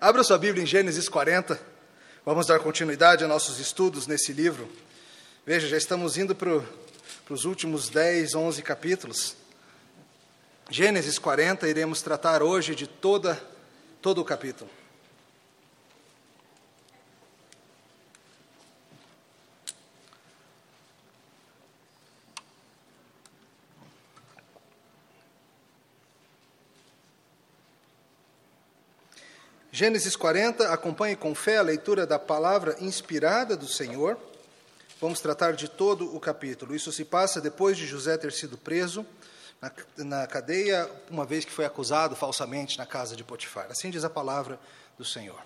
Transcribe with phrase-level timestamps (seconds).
[0.00, 1.60] Abra sua Bíblia em Gênesis 40.
[2.24, 4.68] Vamos dar continuidade a nossos estudos nesse livro.
[5.44, 6.62] Veja, já estamos indo para
[7.28, 9.36] os últimos 10, 11 capítulos.
[10.70, 13.38] Gênesis 40, iremos tratar hoje de toda,
[14.00, 14.70] todo o capítulo.
[29.82, 34.16] Gênesis 40, acompanhe com fé a leitura da palavra inspirada do Senhor.
[35.00, 36.72] Vamos tratar de todo o capítulo.
[36.72, 39.04] Isso se passa depois de José ter sido preso
[39.60, 43.66] na, na cadeia, uma vez que foi acusado falsamente na casa de Potifar.
[43.72, 44.56] Assim diz a palavra
[44.96, 45.40] do Senhor.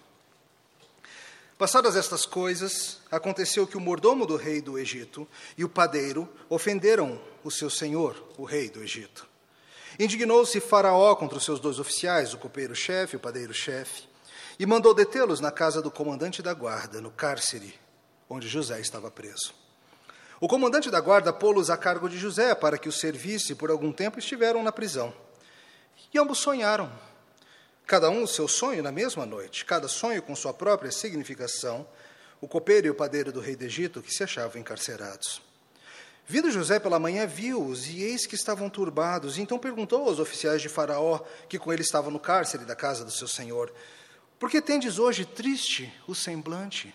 [1.57, 5.27] Passadas estas coisas, aconteceu que o mordomo do rei do Egito
[5.57, 9.27] e o padeiro ofenderam o seu senhor, o rei do Egito.
[9.99, 14.06] Indignou-se Faraó contra os seus dois oficiais, o copeiro-chefe e o padeiro-chefe
[14.59, 17.75] e mandou detê-los na casa do comandante da guarda, no cárcere,
[18.29, 19.55] onde José estava preso.
[20.41, 23.93] O comandante da guarda pô-los a cargo de José para que o servisse, por algum
[23.93, 25.15] tempo estiveram na prisão.
[26.13, 26.93] E ambos sonharam,
[27.87, 31.87] cada um o seu sonho na mesma noite, cada sonho com sua própria significação,
[32.41, 35.41] o copeiro e o padeiro do rei do Egito, que se achavam encarcerados.
[36.29, 39.39] Vindo José pela manhã, viu-os, e eis que estavam turbados.
[39.39, 43.13] Então perguntou aos oficiais de Faraó, que com ele estavam no cárcere da casa do
[43.13, 43.73] seu senhor:
[44.39, 46.95] porque tendes hoje triste o semblante?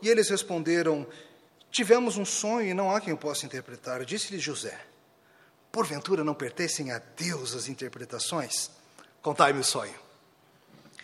[0.00, 1.06] E eles responderam:
[1.70, 4.04] Tivemos um sonho e não há quem o possa interpretar.
[4.04, 4.78] Disse-lhe José:
[5.72, 8.70] Porventura não pertencem a Deus as interpretações?
[9.20, 9.94] Contai-me o sonho.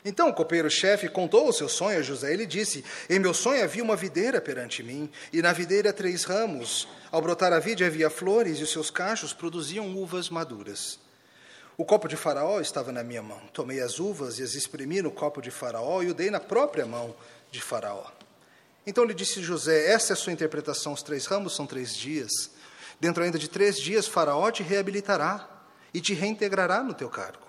[0.04, 2.32] Então o copeiro-chefe contou o seu sonho a José.
[2.32, 6.86] Ele disse: Em meu sonho havia uma videira perante mim, e na videira três ramos.
[7.10, 11.00] Ao brotar a vide havia flores, e os seus cachos produziam uvas maduras.
[11.80, 13.40] O copo de Faraó estava na minha mão.
[13.54, 16.84] Tomei as uvas e as exprimi no copo de Faraó e o dei na própria
[16.84, 17.16] mão
[17.50, 18.04] de Faraó.
[18.86, 20.92] Então lhe disse José: Essa é a sua interpretação.
[20.92, 22.50] Os três ramos são três dias.
[23.00, 25.48] Dentro ainda de três dias, Faraó te reabilitará
[25.94, 27.46] e te reintegrará no teu cargo.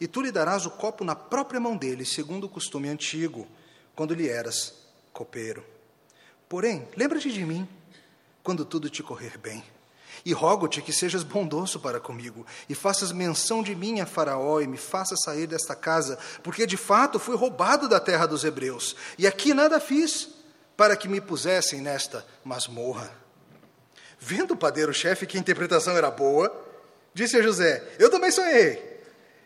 [0.00, 3.46] E tu lhe darás o copo na própria mão dele, segundo o costume antigo,
[3.94, 4.74] quando lhe eras
[5.12, 5.64] copeiro.
[6.48, 7.68] Porém, lembra-te de mim
[8.42, 9.62] quando tudo te correr bem
[10.24, 14.66] e rogo-te que sejas bondoso para comigo, e faças menção de mim a Faraó, e
[14.66, 19.26] me faças sair desta casa, porque de fato fui roubado da terra dos hebreus, e
[19.26, 20.28] aqui nada fiz
[20.76, 23.12] para que me pusessem nesta masmorra.
[24.18, 26.52] Vendo o padeiro-chefe que a interpretação era boa,
[27.14, 28.86] disse a José: Eu também sonhei.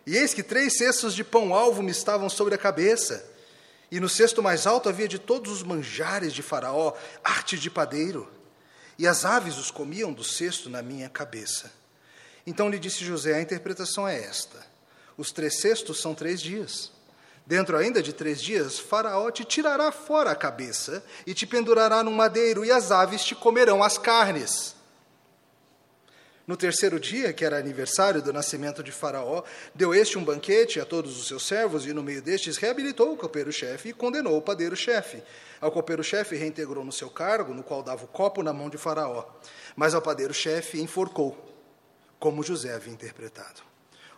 [0.06, 3.24] E eis que três cestos de pão-alvo me estavam sobre a cabeça,
[3.90, 8.28] e no cesto mais alto havia de todos os manjares de Faraó, arte de padeiro
[9.02, 11.72] e as aves os comiam do cesto na minha cabeça.
[12.46, 14.64] Então lhe disse José: A interpretação é esta:
[15.18, 16.92] os três cestos são três dias.
[17.44, 22.12] Dentro ainda de três dias, Faraó te tirará fora a cabeça e te pendurará num
[22.12, 24.76] madeiro, e as aves te comerão as carnes.
[26.46, 29.44] No terceiro dia, que era aniversário do nascimento de Faraó,
[29.74, 33.16] deu este um banquete a todos os seus servos, e no meio destes reabilitou o
[33.16, 35.22] copeiro-chefe e condenou o padeiro-chefe.
[35.60, 39.24] Ao copeiro-chefe reintegrou no seu cargo, no qual dava o copo na mão de Faraó.
[39.76, 41.38] Mas ao padeiro-chefe enforcou,
[42.18, 43.62] como José havia interpretado.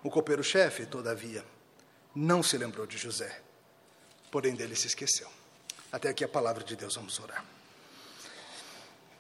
[0.03, 1.45] O copeiro-chefe, todavia,
[2.15, 3.41] não se lembrou de José,
[4.31, 5.29] porém dele se esqueceu.
[5.93, 7.54] Até aqui a palavra de Deus, vamos orar.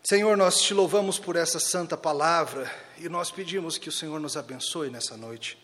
[0.06, 4.36] Senhor, nós te louvamos por essa santa palavra e nós pedimos que o Senhor nos
[4.36, 5.56] abençoe nessa noite.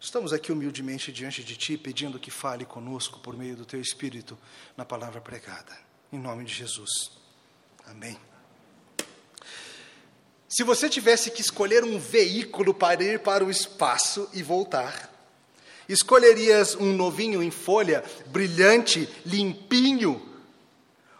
[0.00, 4.36] Estamos aqui humildemente diante de Ti, pedindo que fale conosco por meio do Teu Espírito
[4.76, 5.72] na palavra pregada.
[6.12, 7.12] Em nome de Jesus.
[7.86, 8.18] Amém.
[10.48, 15.12] Se você tivesse que escolher um veículo para ir para o espaço e voltar,
[15.88, 20.35] escolherias um novinho em folha, brilhante, limpinho,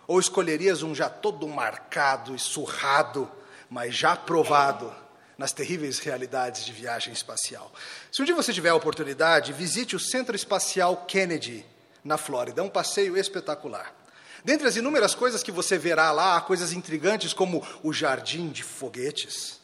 [0.06, 3.30] ou escolherias um já todo marcado e surrado,
[3.68, 4.94] mas já provado
[5.36, 7.72] nas terríveis realidades de viagem espacial?
[8.12, 11.64] Se um dia você tiver a oportunidade, visite o Centro Espacial Kennedy,
[12.06, 12.62] na Flórida.
[12.62, 13.92] É um passeio espetacular.
[14.44, 18.62] Dentre as inúmeras coisas que você verá lá, há coisas intrigantes como o jardim de
[18.62, 19.60] foguetes.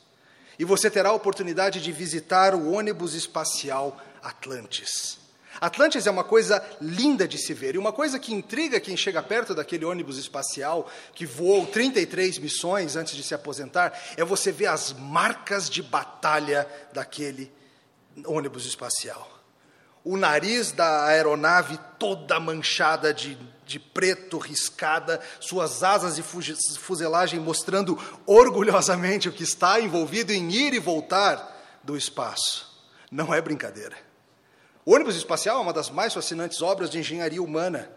[0.59, 5.22] E você terá a oportunidade de visitar o ônibus espacial Atlantis.
[5.61, 9.23] Atlantis é uma coisa linda de se ver, e uma coisa que intriga quem chega
[9.23, 14.67] perto daquele ônibus espacial, que voou 33 missões antes de se aposentar, é você ver
[14.67, 17.53] as marcas de batalha daquele
[18.27, 19.29] ônibus espacial.
[20.05, 27.97] O nariz da aeronave toda manchada de, de preto, riscada, suas asas de fuselagem mostrando
[28.27, 32.69] orgulhosamente o que está envolvido em ir e voltar do espaço.
[33.13, 34.12] Não é brincadeira.
[34.85, 37.89] O ônibus espacial é uma das mais fascinantes obras de engenharia humana.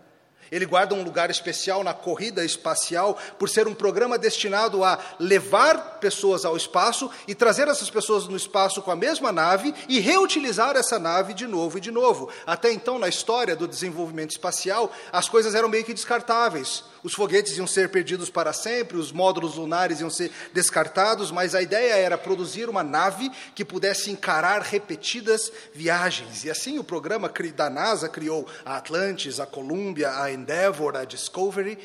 [0.51, 5.99] Ele guarda um lugar especial na corrida espacial por ser um programa destinado a levar
[5.99, 10.75] pessoas ao espaço e trazer essas pessoas no espaço com a mesma nave e reutilizar
[10.75, 12.29] essa nave de novo e de novo.
[12.45, 16.83] Até então, na história do desenvolvimento espacial, as coisas eram meio que descartáveis.
[17.05, 21.61] Os foguetes iam ser perdidos para sempre, os módulos lunares iam ser descartados, mas a
[21.61, 26.43] ideia era produzir uma nave que pudesse encarar repetidas viagens.
[26.45, 31.79] E assim o programa da NASA criou a Atlantis, a Columbia, a Endeavour, a Discovery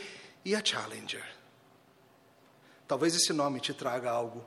[0.45, 1.25] e a Challenger.
[2.87, 4.45] Talvez esse nome te traga algo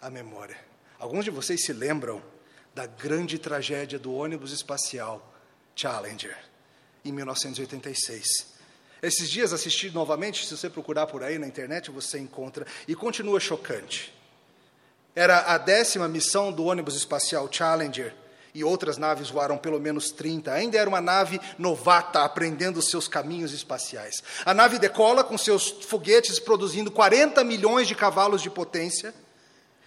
[0.00, 0.56] à memória.
[0.98, 2.22] Alguns de vocês se lembram
[2.74, 5.30] da grande tragédia do ônibus espacial
[5.76, 6.36] Challenger,
[7.04, 8.24] em 1986.
[9.02, 13.38] Esses dias assisti novamente, se você procurar por aí na internet, você encontra, e continua
[13.38, 14.14] chocante.
[15.14, 18.14] Era a décima missão do ônibus espacial Challenger,
[18.54, 20.52] e outras naves voaram pelo menos 30.
[20.52, 24.22] Ainda era uma nave novata, aprendendo seus caminhos espaciais.
[24.44, 29.14] A nave decola com seus foguetes produzindo 40 milhões de cavalos de potência.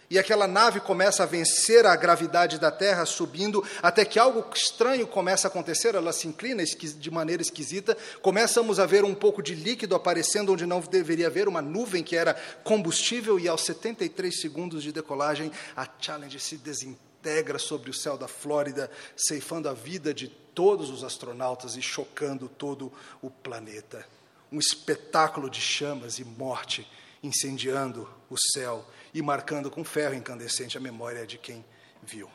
[0.07, 5.07] E aquela nave começa a vencer a gravidade da Terra, subindo, até que algo estranho
[5.07, 9.55] começa a acontecer, ela se inclina de maneira esquisita, começamos a ver um pouco de
[9.55, 14.83] líquido aparecendo onde não deveria haver, uma nuvem que era combustível, e aos 73 segundos
[14.83, 17.14] de decolagem, a Challenger se desintegra
[17.59, 22.91] sobre o céu da Flórida, ceifando a vida de todos os astronautas e chocando todo
[23.21, 24.07] o planeta.
[24.51, 26.87] Um espetáculo de chamas e morte
[27.25, 31.65] incendiando o céu e marcando com ferro incandescente a memória de quem
[32.03, 32.29] viu.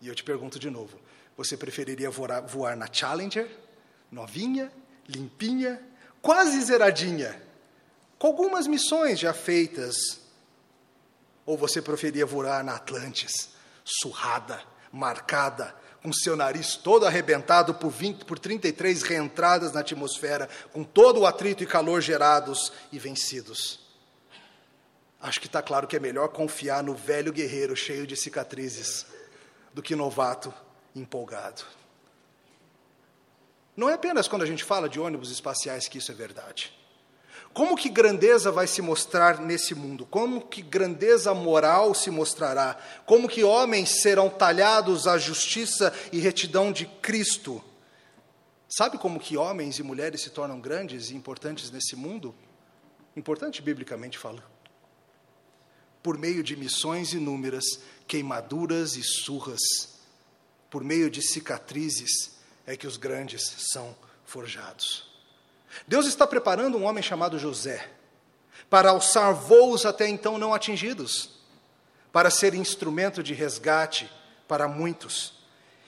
[0.00, 0.98] E eu te pergunto de novo:
[1.36, 3.50] você preferiria voar, voar na Challenger,
[4.10, 4.72] novinha,
[5.06, 5.80] limpinha,
[6.22, 7.40] quase zeradinha,
[8.18, 10.20] com algumas missões já feitas?
[11.44, 13.49] Ou você preferia voar na Atlantis,
[13.84, 14.60] surrada,
[14.92, 21.20] marcada, com seu nariz todo arrebentado por, 20, por 33 reentradas na atmosfera, com todo
[21.20, 23.80] o atrito e calor gerados e vencidos?
[25.20, 29.06] Acho que está claro que é melhor confiar no velho guerreiro cheio de cicatrizes
[29.74, 30.52] do que novato
[30.96, 31.62] empolgado.
[33.76, 36.79] Não é apenas quando a gente fala de ônibus espaciais que isso é verdade.
[37.52, 40.06] Como que grandeza vai se mostrar nesse mundo?
[40.06, 42.78] Como que grandeza moral se mostrará?
[43.04, 47.62] Como que homens serão talhados à justiça e retidão de Cristo?
[48.68, 52.34] Sabe como que homens e mulheres se tornam grandes e importantes nesse mundo?
[53.16, 54.60] Importante biblicamente falando
[56.02, 57.64] por meio de missões inúmeras,
[58.06, 59.60] queimaduras e surras,
[60.70, 63.42] por meio de cicatrizes, é que os grandes
[63.72, 63.94] são
[64.24, 65.09] forjados.
[65.86, 67.88] Deus está preparando um homem chamado José
[68.68, 71.30] para alçar voos até então não atingidos,
[72.12, 74.10] para ser instrumento de resgate
[74.46, 75.40] para muitos.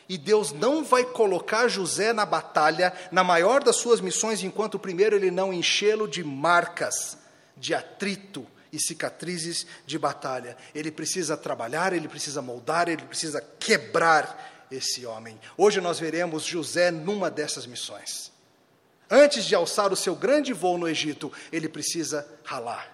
[0.09, 5.15] E Deus não vai colocar José na batalha, na maior das suas missões, enquanto primeiro
[5.15, 7.17] ele não enchê-lo de marcas,
[7.57, 10.57] de atrito, e cicatrizes de batalha.
[10.75, 15.39] Ele precisa trabalhar, ele precisa moldar, ele precisa quebrar esse homem.
[15.57, 18.32] Hoje nós veremos José numa dessas missões.
[19.15, 22.91] Antes de alçar o seu grande voo no Egito, ele precisa ralar.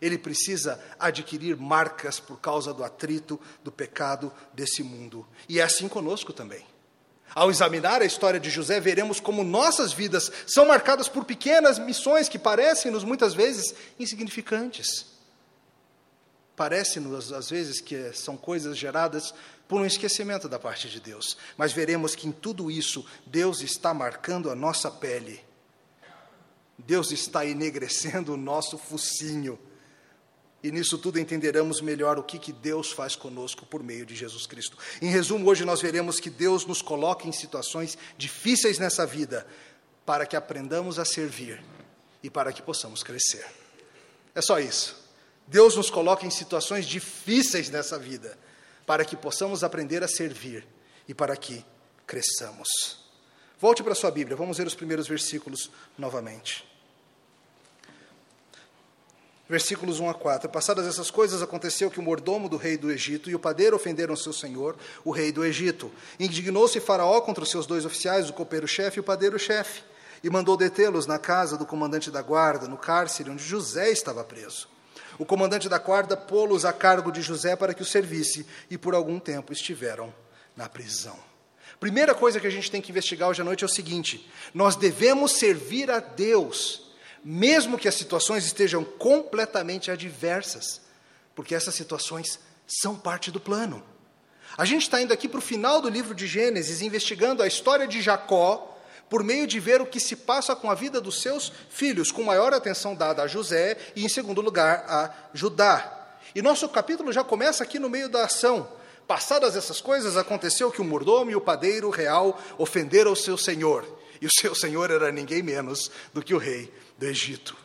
[0.00, 5.26] Ele precisa adquirir marcas por causa do atrito, do pecado desse mundo.
[5.48, 6.64] E é assim conosco também.
[7.34, 12.28] Ao examinar a história de José, veremos como nossas vidas são marcadas por pequenas missões
[12.28, 15.06] que parecem-nos muitas vezes insignificantes.
[16.54, 19.34] Parece-nos, às vezes, que são coisas geradas
[19.66, 23.92] por um esquecimento da parte de Deus, mas veremos que em tudo isso Deus está
[23.92, 25.47] marcando a nossa pele,
[26.78, 29.58] Deus está enegrecendo o nosso focinho
[30.62, 34.44] e nisso tudo entenderemos melhor o que, que Deus faz conosco por meio de Jesus
[34.46, 34.76] Cristo.
[35.00, 39.46] Em resumo, hoje nós veremos que Deus nos coloca em situações difíceis nessa vida
[40.04, 41.62] para que aprendamos a servir
[42.22, 43.46] e para que possamos crescer.
[44.34, 44.96] É só isso.
[45.46, 48.36] Deus nos coloca em situações difíceis nessa vida
[48.84, 50.66] para que possamos aprender a servir
[51.06, 51.64] e para que
[52.04, 52.68] cresçamos.
[53.60, 56.67] Volte para a sua Bíblia, vamos ver os primeiros versículos novamente
[59.48, 60.48] versículos 1 a 4.
[60.48, 64.14] Passadas essas coisas, aconteceu que o mordomo do rei do Egito e o padeiro ofenderam
[64.14, 65.90] seu senhor, o rei do Egito.
[66.20, 69.82] Indignou-se Faraó contra os seus dois oficiais, o copeiro-chefe e o padeiro-chefe,
[70.22, 74.68] e mandou detê-los na casa do comandante da guarda, no cárcere onde José estava preso.
[75.18, 78.94] O comandante da guarda pô-los a cargo de José para que o servisse, e por
[78.94, 80.12] algum tempo estiveram
[80.56, 81.16] na prisão.
[81.80, 84.74] Primeira coisa que a gente tem que investigar hoje à noite é o seguinte: nós
[84.74, 86.87] devemos servir a Deus
[87.24, 90.80] mesmo que as situações estejam completamente adversas,
[91.34, 93.82] porque essas situações são parte do plano.
[94.56, 97.86] A gente está indo aqui para o final do livro de Gênesis, investigando a história
[97.86, 98.76] de Jacó,
[99.08, 102.22] por meio de ver o que se passa com a vida dos seus filhos, com
[102.22, 106.18] maior atenção dada a José e, em segundo lugar, a Judá.
[106.34, 108.68] E nosso capítulo já começa aqui no meio da ação.
[109.06, 113.86] Passadas essas coisas, aconteceu que o mordomo e o padeiro real ofenderam o seu senhor,
[114.20, 117.56] e o seu senhor era ninguém menos do que o rei do Egito.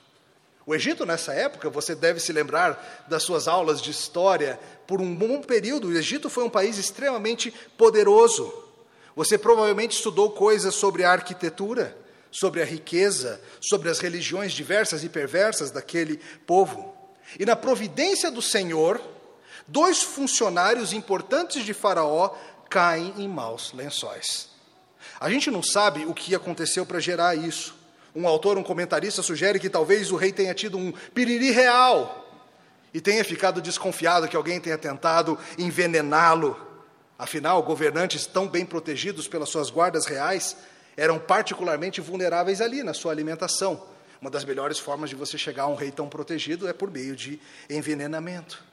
[0.66, 5.14] O Egito, nessa época, você deve se lembrar das suas aulas de história, por um
[5.14, 8.54] bom período, o Egito foi um país extremamente poderoso.
[9.16, 11.98] Você provavelmente estudou coisas sobre a arquitetura,
[12.32, 16.96] sobre a riqueza, sobre as religiões diversas e perversas daquele povo.
[17.38, 19.02] E na providência do Senhor,
[19.68, 22.30] dois funcionários importantes de Faraó
[22.70, 24.50] caem em maus lençóis.
[25.20, 27.83] A gente não sabe o que aconteceu para gerar isso.
[28.16, 32.20] Um autor, um comentarista sugere que talvez o rei tenha tido um piriri real
[32.94, 36.74] e tenha ficado desconfiado que alguém tenha tentado envenená-lo
[37.18, 40.58] Afinal, governantes tão bem protegidos pelas suas guardas reais
[40.98, 43.82] eram particularmente vulneráveis ali na sua alimentação.
[44.20, 47.16] Uma das melhores formas de você chegar a um rei tão protegido é por meio
[47.16, 47.40] de
[47.70, 48.64] envenenamento.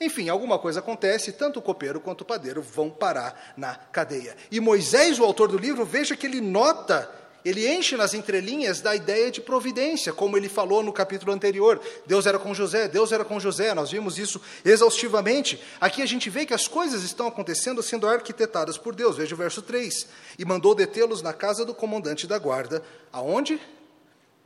[0.00, 4.36] Enfim, alguma coisa acontece, tanto o copeiro quanto o padeiro vão parar na cadeia.
[4.50, 7.10] E Moisés, o autor do livro, veja que ele nota
[7.44, 11.80] ele enche nas entrelinhas da ideia de providência, como ele falou no capítulo anterior.
[12.06, 15.60] Deus era com José, Deus era com José, nós vimos isso exaustivamente.
[15.78, 19.16] Aqui a gente vê que as coisas estão acontecendo sendo arquitetadas por Deus.
[19.16, 20.08] Veja o verso 3.
[20.38, 22.82] E mandou detê-los na casa do comandante da guarda,
[23.12, 23.60] aonde?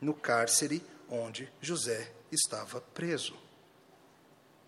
[0.01, 3.35] No cárcere onde José estava preso.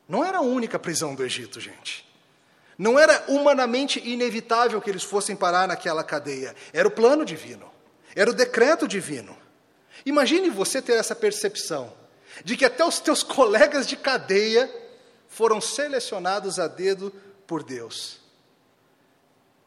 [0.08, 2.08] Não era a única prisão do Egito, gente.
[2.78, 6.54] Não era humanamente inevitável que eles fossem parar naquela cadeia.
[6.72, 7.70] Era o plano divino.
[8.14, 9.36] Era o decreto divino.
[10.04, 11.92] Imagine você ter essa percepção
[12.44, 14.70] de que até os teus colegas de cadeia
[15.28, 17.12] foram selecionados a dedo
[17.46, 18.18] por Deus.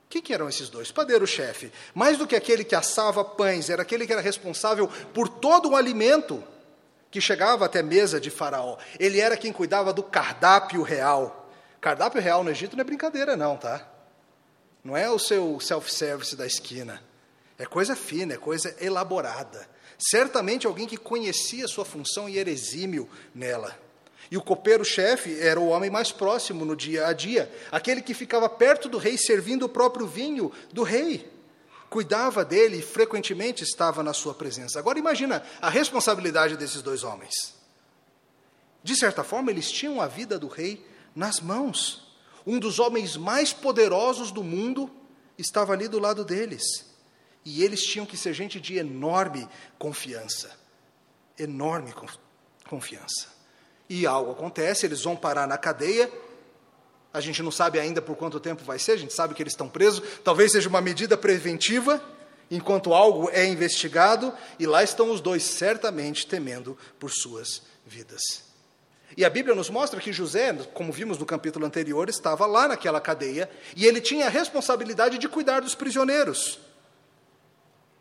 [0.05, 0.91] O que, que eram esses dois?
[0.91, 1.71] Padeiro-chefe.
[1.93, 5.75] Mais do que aquele que assava pães, era aquele que era responsável por todo o
[5.75, 6.43] alimento
[7.09, 8.77] que chegava até a mesa de Faraó.
[8.99, 11.49] Ele era quem cuidava do cardápio real.
[11.79, 13.87] Cardápio real no Egito não é brincadeira, não, tá?
[14.83, 17.01] Não é o seu self-service da esquina.
[17.57, 19.67] É coisa fina, é coisa elaborada.
[19.97, 23.77] Certamente alguém que conhecia sua função e era exímio nela.
[24.31, 28.49] E o copeiro-chefe era o homem mais próximo no dia a dia, aquele que ficava
[28.49, 31.31] perto do rei servindo o próprio vinho do rei.
[31.89, 34.79] Cuidava dele e frequentemente estava na sua presença.
[34.79, 37.53] Agora imagina a responsabilidade desses dois homens.
[38.83, 40.83] De certa forma, eles tinham a vida do rei
[41.15, 42.11] nas mãos.
[42.45, 44.89] Um dos homens mais poderosos do mundo
[45.37, 46.92] estava ali do lado deles.
[47.45, 49.47] E eles tinham que ser gente de enorme
[49.77, 50.51] confiança.
[51.37, 51.93] Enorme
[52.69, 53.27] confiança.
[53.89, 56.11] E algo acontece, eles vão parar na cadeia.
[57.13, 59.53] A gente não sabe ainda por quanto tempo vai ser, a gente sabe que eles
[59.53, 60.01] estão presos.
[60.23, 62.03] Talvez seja uma medida preventiva,
[62.49, 64.33] enquanto algo é investigado.
[64.57, 68.53] E lá estão os dois, certamente temendo por suas vidas.
[69.15, 72.99] E a Bíblia nos mostra que José, como vimos no capítulo anterior, estava lá naquela
[72.99, 76.59] cadeia e ele tinha a responsabilidade de cuidar dos prisioneiros.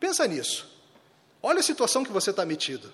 [0.03, 0.69] Pensa nisso.
[1.41, 2.93] Olha a situação que você está metido.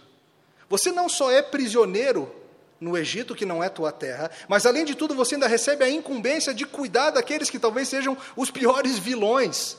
[0.69, 2.31] Você não só é prisioneiro
[2.79, 5.89] no Egito, que não é tua terra, mas além de tudo você ainda recebe a
[5.89, 9.79] incumbência de cuidar daqueles que talvez sejam os piores vilões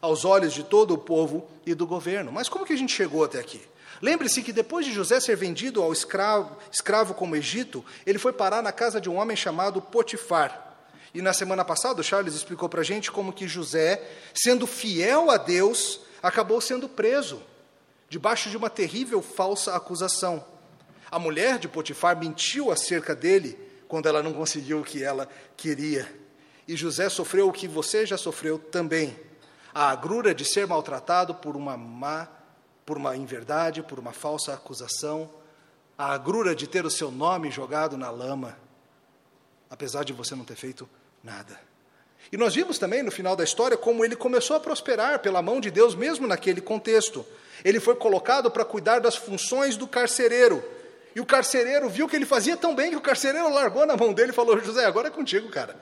[0.00, 2.32] aos olhos de todo o povo e do governo.
[2.32, 3.60] Mas como que a gente chegou até aqui?
[4.00, 8.62] Lembre-se que depois de José ser vendido ao escravo, escravo como Egito, ele foi parar
[8.62, 10.78] na casa de um homem chamado Potifar.
[11.12, 15.30] E na semana passada, o Charles explicou para a gente como que José, sendo fiel
[15.30, 17.42] a Deus, acabou sendo preso,
[18.08, 20.44] debaixo de uma terrível falsa acusação.
[21.10, 23.58] A mulher de Potifar mentiu acerca dele
[23.88, 26.12] quando ela não conseguiu o que ela queria.
[26.66, 29.18] E José sofreu o que você já sofreu também:
[29.74, 32.28] a agrura de ser maltratado por uma má,
[32.86, 35.30] por uma inverdade, por uma falsa acusação,
[35.98, 38.56] a agrura de ter o seu nome jogado na lama,
[39.68, 40.88] apesar de você não ter feito
[41.22, 41.69] nada.
[42.32, 45.60] E nós vimos também no final da história como ele começou a prosperar pela mão
[45.60, 47.26] de Deus, mesmo naquele contexto.
[47.64, 50.62] Ele foi colocado para cuidar das funções do carcereiro.
[51.14, 54.12] E o carcereiro viu que ele fazia tão bem que o carcereiro largou na mão
[54.12, 55.76] dele e falou: José, agora é contigo, cara.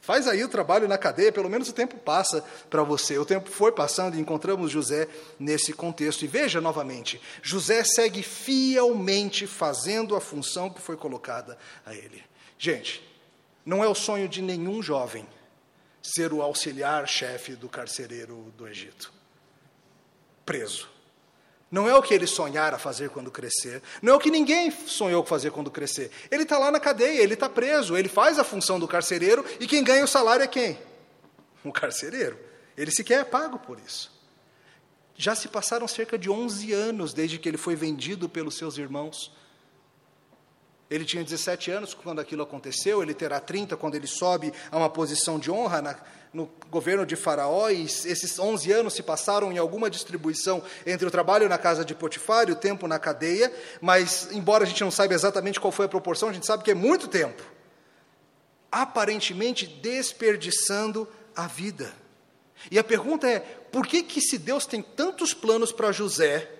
[0.00, 3.18] Faz aí o trabalho na cadeia, pelo menos o tempo passa para você.
[3.18, 6.24] O tempo foi passando e encontramos José nesse contexto.
[6.24, 12.22] E veja novamente: José segue fielmente fazendo a função que foi colocada a ele.
[12.56, 13.02] Gente,
[13.66, 15.26] não é o sonho de nenhum jovem
[16.02, 19.12] ser o auxiliar chefe do carcereiro do Egito.
[20.44, 20.88] Preso.
[21.70, 23.82] Não é o que ele sonhara fazer quando crescer.
[24.02, 26.10] Não é o que ninguém sonhou fazer quando crescer.
[26.30, 29.66] Ele está lá na cadeia, ele está preso, ele faz a função do carcereiro e
[29.66, 30.78] quem ganha o salário é quem?
[31.64, 32.38] O carcereiro.
[32.76, 34.12] Ele sequer é pago por isso.
[35.16, 39.32] Já se passaram cerca de 11 anos desde que ele foi vendido pelos seus irmãos.
[40.92, 44.90] Ele tinha 17 anos quando aquilo aconteceu, ele terá 30 quando ele sobe a uma
[44.90, 45.96] posição de honra na,
[46.34, 51.10] no governo de Faraó, e esses 11 anos se passaram em alguma distribuição entre o
[51.10, 54.90] trabalho na casa de Potifar e o tempo na cadeia, mas, embora a gente não
[54.90, 57.42] saiba exatamente qual foi a proporção, a gente sabe que é muito tempo
[58.70, 61.06] aparentemente desperdiçando
[61.36, 61.92] a vida.
[62.70, 66.50] E a pergunta é: por que, que se Deus tem tantos planos para José,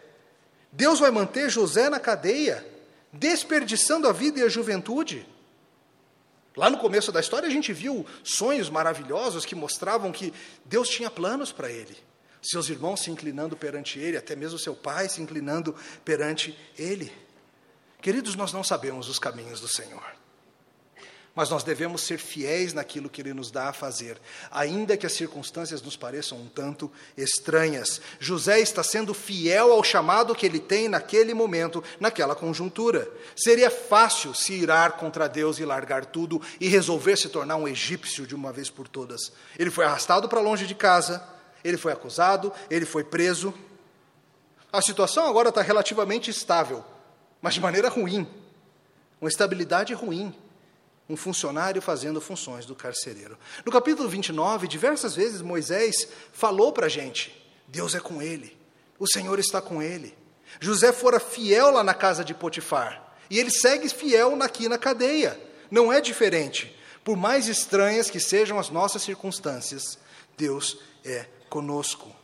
[0.70, 2.71] Deus vai manter José na cadeia?
[3.12, 5.26] Desperdiçando a vida e a juventude.
[6.56, 10.32] Lá no começo da história, a gente viu sonhos maravilhosos que mostravam que
[10.64, 11.96] Deus tinha planos para ele.
[12.42, 17.12] Seus irmãos se inclinando perante ele, até mesmo seu pai se inclinando perante ele.
[18.00, 20.21] Queridos, nós não sabemos os caminhos do Senhor
[21.34, 24.18] mas nós devemos ser fiéis naquilo que Ele nos dá a fazer,
[24.50, 28.02] ainda que as circunstâncias nos pareçam um tanto estranhas.
[28.20, 33.10] José está sendo fiel ao chamado que ele tem naquele momento, naquela conjuntura.
[33.34, 38.26] Seria fácil se irar contra Deus e largar tudo e resolver se tornar um egípcio
[38.26, 39.32] de uma vez por todas.
[39.58, 41.26] Ele foi arrastado para longe de casa,
[41.64, 43.54] ele foi acusado, ele foi preso.
[44.70, 46.84] A situação agora está relativamente estável,
[47.40, 48.26] mas de maneira ruim,
[49.20, 50.34] uma estabilidade ruim
[51.08, 53.38] um funcionário fazendo funções do carcereiro.
[53.64, 57.34] No capítulo 29, diversas vezes Moisés falou para a gente:
[57.66, 58.56] Deus é com ele,
[58.98, 60.16] o Senhor está com ele.
[60.60, 65.40] José fora fiel lá na casa de Potifar, e ele segue fiel aqui na cadeia.
[65.70, 66.76] Não é diferente.
[67.02, 69.98] Por mais estranhas que sejam as nossas circunstâncias,
[70.36, 72.14] Deus é conosco.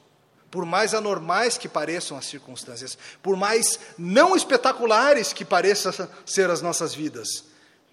[0.51, 5.93] Por mais anormais que pareçam as circunstâncias, por mais não espetaculares que pareçam
[6.25, 7.45] ser as nossas vidas,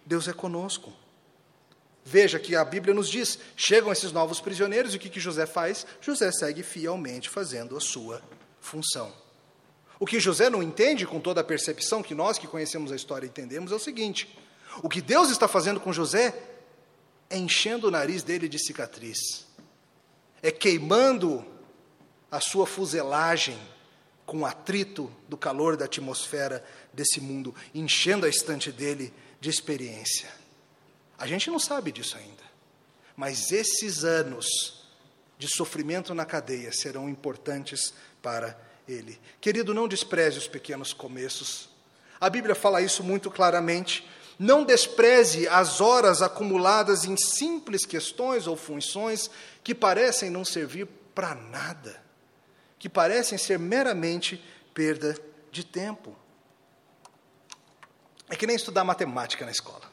[0.06, 0.94] Deus é conosco.
[2.04, 5.46] Veja que a Bíblia nos diz: chegam esses novos prisioneiros e o que, que José
[5.46, 5.88] faz?
[6.00, 8.22] José segue fielmente fazendo a sua
[8.60, 9.12] função.
[10.00, 13.26] O que José não entende, com toda a percepção que nós que conhecemos a história
[13.26, 14.38] entendemos, é o seguinte:
[14.84, 16.34] o que Deus está fazendo com José
[17.30, 19.48] é enchendo o nariz dele de cicatriz,
[20.44, 21.44] é queimando
[22.30, 23.58] a sua fuselagem
[24.26, 30.30] com o atrito do calor da atmosfera desse mundo, enchendo a estante dele de experiência.
[31.18, 32.44] A gente não sabe disso ainda.
[33.16, 34.86] Mas esses anos
[35.38, 39.20] de sofrimento na cadeia serão importantes para ele.
[39.40, 41.70] Querido, não despreze os pequenos começos.
[42.20, 44.08] A Bíblia fala isso muito claramente.
[44.38, 49.30] Não despreze as horas acumuladas em simples questões ou funções
[49.64, 52.04] que parecem não servir para nada,
[52.78, 54.44] que parecem ser meramente
[54.74, 55.18] perda
[55.52, 56.16] de tempo.
[58.30, 59.84] É que nem estudar matemática na escola.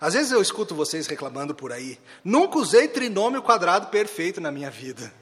[0.00, 1.98] Às vezes eu escuto vocês reclamando por aí.
[2.24, 5.12] Nunca usei trinômio quadrado perfeito na minha vida.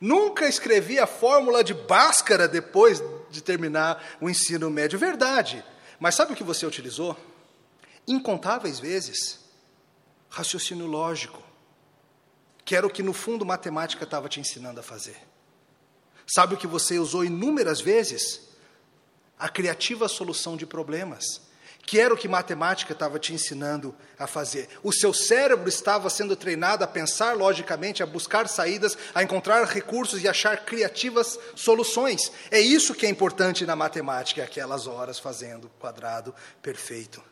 [0.00, 4.98] Nunca escrevi a fórmula de Bhaskara depois de terminar o ensino médio.
[4.98, 5.64] Verdade.
[5.98, 7.16] Mas sabe o que você utilizou?
[8.06, 9.40] Incontáveis vezes.
[10.28, 11.42] Raciocínio lógico.
[12.64, 15.16] Que era o que no fundo matemática estava te ensinando a fazer.
[16.26, 18.40] Sabe o que você usou inúmeras vezes?
[19.38, 21.42] A criativa solução de problemas,
[21.86, 24.68] que era o que matemática estava te ensinando a fazer.
[24.82, 30.22] O seu cérebro estava sendo treinado a pensar logicamente, a buscar saídas, a encontrar recursos
[30.22, 32.32] e achar criativas soluções.
[32.50, 37.22] É isso que é importante na matemática, aquelas horas fazendo quadrado perfeito.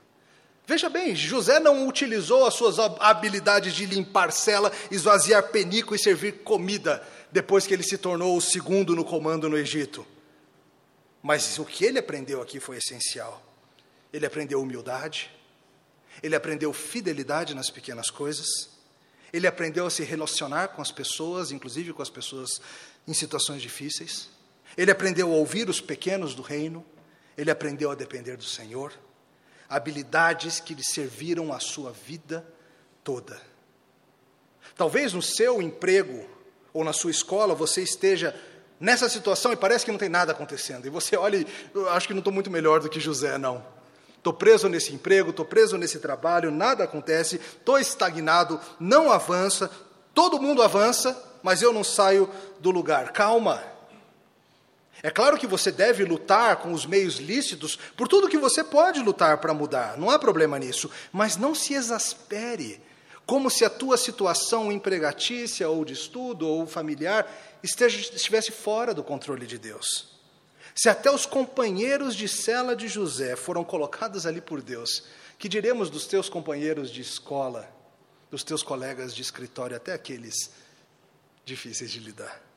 [0.67, 6.45] Veja bem, José não utilizou as suas habilidades de limpar cela, esvaziar penico e servir
[6.45, 10.07] comida depois que ele se tornou o segundo no comando no Egito.
[11.23, 13.41] Mas o que ele aprendeu aqui foi essencial.
[14.13, 15.31] Ele aprendeu humildade,
[16.23, 18.49] ele aprendeu fidelidade nas pequenas coisas,
[19.33, 22.61] ele aprendeu a se relacionar com as pessoas, inclusive com as pessoas
[23.07, 24.29] em situações difíceis,
[24.77, 26.85] ele aprendeu a ouvir os pequenos do reino,
[27.37, 28.93] ele aprendeu a depender do Senhor,
[29.69, 32.47] habilidades que lhe serviram a sua vida
[33.03, 33.41] toda.
[34.77, 36.29] Talvez no seu emprego
[36.73, 38.35] ou na sua escola você esteja
[38.83, 40.85] nessa situação e parece que não tem nada acontecendo.
[40.87, 41.47] E você olha e
[41.91, 43.65] acho que não estou muito melhor do que José, não.
[44.19, 49.71] Estou preso nesse emprego, estou preso nesse trabalho, nada acontece, estou estagnado, não avança,
[50.13, 53.13] todo mundo avança, mas eu não saio do lugar.
[53.13, 53.63] Calma.
[55.01, 59.01] É claro que você deve lutar com os meios lícitos por tudo que você pode
[59.01, 62.81] lutar para mudar, não há problema nisso, mas não se exaspere,
[63.33, 67.27] como se a tua situação empregatícia ou de estudo ou familiar
[67.63, 70.21] esteja, estivesse fora do controle de Deus.
[70.75, 75.05] Se até os companheiros de cela de José foram colocados ali por Deus,
[75.39, 77.75] que diremos dos teus companheiros de escola,
[78.31, 80.51] dos teus colegas de escritório, até aqueles
[81.43, 82.52] difíceis de lidar?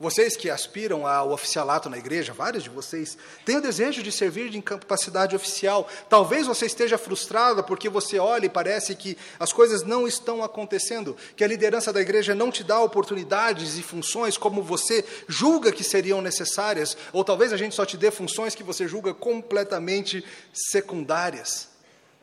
[0.00, 4.48] Vocês que aspiram ao oficialato na igreja, vários de vocês, têm o desejo de servir
[4.48, 5.88] de capacidade oficial.
[6.08, 11.16] Talvez você esteja frustrada porque você olha e parece que as coisas não estão acontecendo,
[11.34, 15.82] que a liderança da igreja não te dá oportunidades e funções como você julga que
[15.82, 21.70] seriam necessárias, ou talvez a gente só te dê funções que você julga completamente secundárias.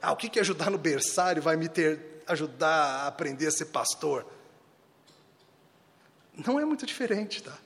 [0.01, 3.65] Ah, o que, que ajudar no berçário vai me ter, ajudar a aprender a ser
[3.65, 4.25] pastor?
[6.37, 7.64] Não é muito diferente, tá?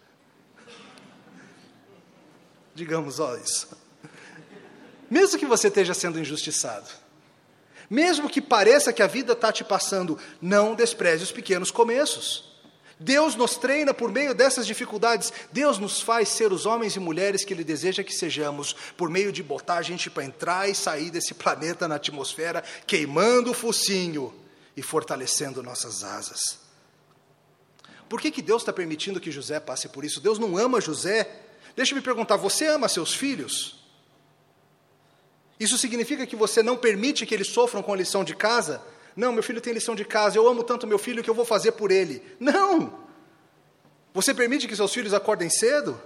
[2.73, 3.67] Digamos, ó, isso.
[5.09, 6.89] Mesmo que você esteja sendo injustiçado,
[7.89, 12.47] mesmo que pareça que a vida está te passando, não despreze os pequenos começos.
[12.99, 15.31] Deus nos treina por meio dessas dificuldades.
[15.51, 19.31] Deus nos faz ser os homens e mulheres que Ele deseja que sejamos, por meio
[19.31, 24.33] de botar a gente para entrar e sair desse planeta na atmosfera, queimando o focinho
[24.75, 26.59] e fortalecendo nossas asas.
[28.09, 30.19] Por que, que Deus está permitindo que José passe por isso?
[30.19, 31.29] Deus não ama José
[31.79, 33.79] Deixa eu me perguntar: você ama seus filhos?
[35.57, 38.81] Isso significa que você não permite que eles sofram com a lição de casa?
[39.15, 41.45] Não, meu filho tem lição de casa, eu amo tanto meu filho que eu vou
[41.45, 42.21] fazer por ele.
[42.37, 42.99] Não!
[44.13, 45.97] Você permite que seus filhos acordem cedo?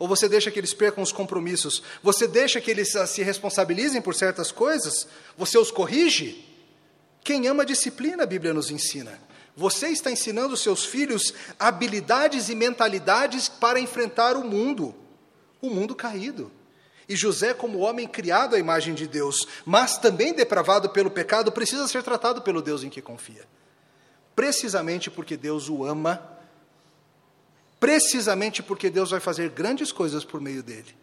[0.00, 1.80] Ou você deixa que eles percam os compromissos?
[2.02, 5.06] Você deixa que eles ah, se responsabilizem por certas coisas?
[5.38, 6.44] Você os corrige?
[7.22, 9.16] Quem ama a disciplina, a Bíblia nos ensina.
[9.54, 14.94] Você está ensinando seus filhos habilidades e mentalidades para enfrentar o mundo,
[15.60, 16.50] o mundo caído.
[17.08, 21.86] E José, como homem criado à imagem de Deus, mas também depravado pelo pecado, precisa
[21.86, 23.46] ser tratado pelo Deus em que confia.
[24.34, 26.26] Precisamente porque Deus o ama,
[27.78, 30.96] precisamente porque Deus vai fazer grandes coisas por meio dele,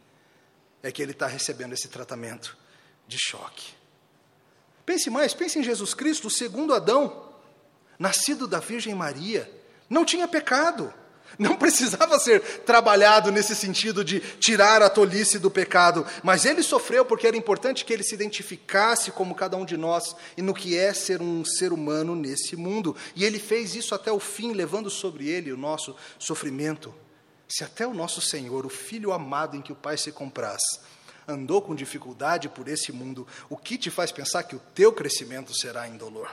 [0.81, 2.57] é que ele está recebendo esse tratamento
[3.07, 3.73] de choque.
[4.85, 7.28] Pense mais, pense em Jesus Cristo, o segundo Adão
[7.99, 9.51] nascido da Virgem Maria,
[9.89, 10.93] não tinha pecado.
[11.37, 17.05] Não precisava ser trabalhado nesse sentido de tirar a tolice do pecado, mas ele sofreu
[17.05, 20.77] porque era importante que ele se identificasse como cada um de nós e no que
[20.77, 22.95] é ser um ser humano nesse mundo.
[23.15, 26.93] E ele fez isso até o fim, levando sobre ele o nosso sofrimento.
[27.47, 30.61] Se até o nosso Senhor, o Filho amado em que o Pai se compraz,
[31.27, 35.53] andou com dificuldade por esse mundo, o que te faz pensar que o teu crescimento
[35.55, 36.29] será indolor?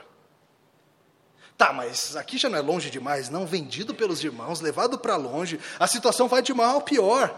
[1.56, 5.58] Tá, mas aqui já não é longe demais, não, vendido pelos irmãos, levado para longe,
[5.78, 7.34] a situação vai de mal a pior.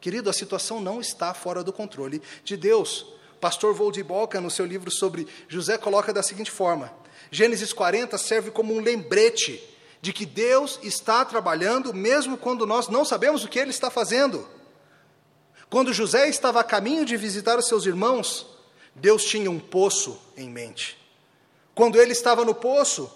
[0.00, 3.06] Querido, a situação não está fora do controle de Deus.
[3.40, 6.92] Pastor Voldiboca, no seu livro sobre José, coloca da seguinte forma:
[7.30, 9.62] Gênesis 40 serve como um lembrete
[10.02, 14.46] de que Deus está trabalhando mesmo quando nós não sabemos o que ele está fazendo.
[15.70, 18.46] Quando José estava a caminho de visitar os seus irmãos,
[18.94, 20.98] Deus tinha um poço em mente.
[21.74, 23.10] Quando ele estava no poço,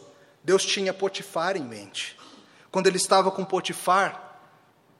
[0.46, 2.16] Deus tinha Potifar em mente.
[2.70, 4.38] Quando ele estava com Potifar,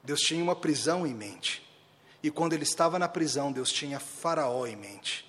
[0.03, 1.65] Deus tinha uma prisão em mente.
[2.21, 5.25] E quando ele estava na prisão, Deus tinha Faraó em mente.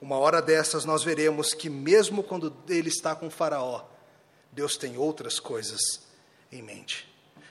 [0.00, 3.84] Uma hora dessas nós veremos que, mesmo quando ele está com Faraó,
[4.50, 5.78] Deus tem outras coisas
[6.50, 7.06] em mente.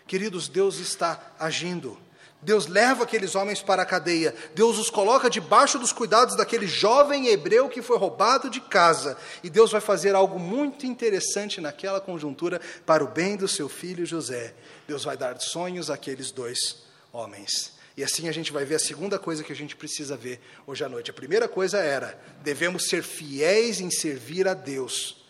[0.07, 1.95] Queridos, Deus está agindo.
[2.41, 7.27] Deus leva aqueles homens para a cadeia, Deus os coloca debaixo dos cuidados daquele jovem
[7.27, 12.61] hebreu que foi roubado de casa, e Deus vai fazer algo muito interessante naquela conjuntura
[12.85, 14.53] para o bem do seu filho José.
[14.87, 17.75] Deus vai dar sonhos àqueles dois homens.
[17.97, 20.83] E assim a gente vai ver a segunda coisa que a gente precisa ver hoje
[20.83, 21.09] à noite.
[21.09, 25.25] A primeira coisa era: devemos ser fiéis em servir a Deus,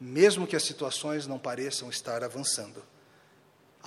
[0.00, 2.82] mesmo que as situações não pareçam estar avançando.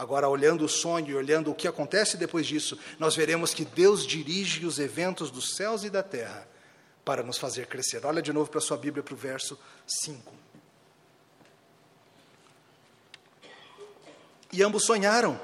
[0.01, 4.03] Agora, olhando o sonho e olhando o que acontece depois disso, nós veremos que Deus
[4.03, 6.47] dirige os eventos dos céus e da terra
[7.05, 8.03] para nos fazer crescer.
[8.03, 10.33] Olha de novo para a sua Bíblia, para o verso 5.
[14.51, 15.39] E ambos sonharam,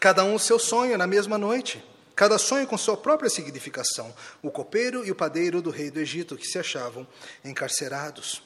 [0.00, 1.84] cada um o seu sonho na mesma noite,
[2.16, 6.38] cada sonho com sua própria significação, o copeiro e o padeiro do rei do Egito,
[6.38, 7.06] que se achavam
[7.44, 8.42] encarcerados.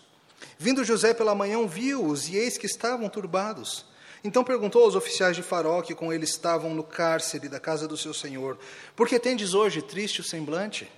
[0.58, 3.86] Vindo José pela manhã, viu-os, e eis que estavam turbados.
[4.24, 7.96] Então perguntou aos oficiais de Faraó que com ele estavam no cárcere da casa do
[7.96, 8.58] seu senhor:
[8.96, 10.90] Por que tendes hoje triste o semblante?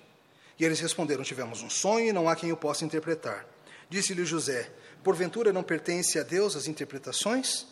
[0.59, 3.47] E eles responderam: Tivemos um sonho e não há quem o possa interpretar.
[3.89, 4.71] Disse-lhe José:
[5.03, 7.67] Porventura não pertence a Deus as interpretações?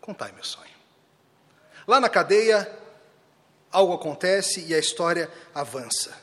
[0.00, 0.78] Contai meu sonho.
[1.86, 2.70] Lá na cadeia,
[3.70, 6.14] algo acontece e a história avança.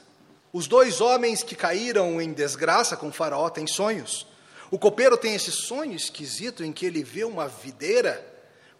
[0.53, 4.27] Os dois homens que caíram em desgraça com Faraó têm sonhos.
[4.71, 8.34] O copeiro tem esse sonho esquisito em que ele vê uma videira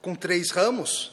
[0.06, 1.12] com três ramos,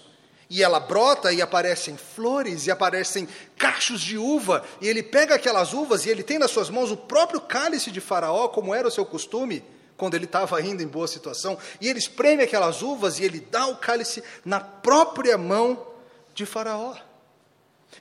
[0.51, 3.27] E ela brota e aparecem flores e aparecem
[3.57, 6.97] cachos de uva, e ele pega aquelas uvas e ele tem nas suas mãos o
[6.97, 9.65] próprio cálice de Faraó, como era o seu costume,
[9.97, 13.67] quando ele estava ainda em boa situação, e ele espreme aquelas uvas e ele dá
[13.67, 15.87] o cálice na própria mão
[16.35, 16.95] de Faraó.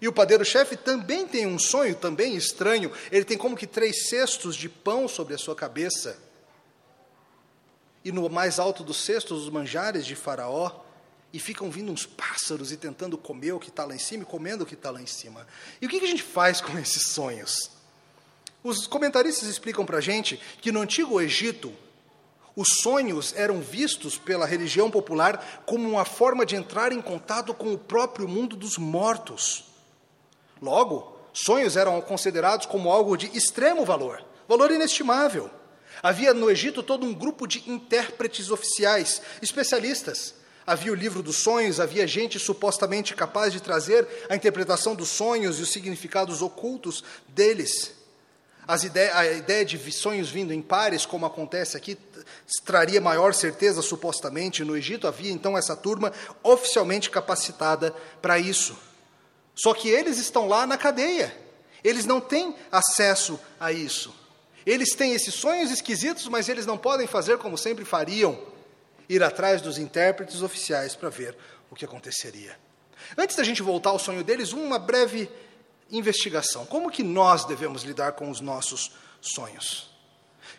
[0.01, 2.91] E o padeiro-chefe também tem um sonho, também estranho.
[3.09, 6.30] Ele tem como que três cestos de pão sobre a sua cabeça.
[8.03, 10.71] E no mais alto dos cestos, os manjares de Faraó.
[11.33, 14.25] E ficam vindo uns pássaros e tentando comer o que está lá em cima e
[14.25, 15.47] comendo o que está lá em cima.
[15.81, 17.71] E o que, que a gente faz com esses sonhos?
[18.63, 21.73] Os comentaristas explicam para a gente que no Antigo Egito,
[22.55, 27.73] os sonhos eram vistos pela religião popular como uma forma de entrar em contato com
[27.73, 29.63] o próprio mundo dos mortos.
[30.61, 35.49] Logo, sonhos eram considerados como algo de extremo valor, valor inestimável.
[36.01, 40.33] Havia no Egito todo um grupo de intérpretes oficiais, especialistas.
[40.65, 45.59] Havia o livro dos sonhos, havia gente supostamente capaz de trazer a interpretação dos sonhos
[45.59, 47.93] e os significados ocultos deles.
[48.83, 51.97] Ideia, a ideia de sonhos vindo em pares, como acontece aqui,
[52.63, 54.63] traria maior certeza, supostamente.
[54.63, 58.77] No Egito havia então essa turma oficialmente capacitada para isso.
[59.53, 61.35] Só que eles estão lá na cadeia.
[61.83, 64.20] Eles não têm acesso a isso.
[64.65, 68.39] Eles têm esses sonhos esquisitos, mas eles não podem fazer como sempre fariam
[69.09, 71.35] ir atrás dos intérpretes oficiais para ver
[71.69, 72.57] o que aconteceria.
[73.17, 75.29] Antes da gente voltar ao sonho deles, uma breve
[75.89, 76.65] investigação.
[76.65, 79.91] Como que nós devemos lidar com os nossos sonhos?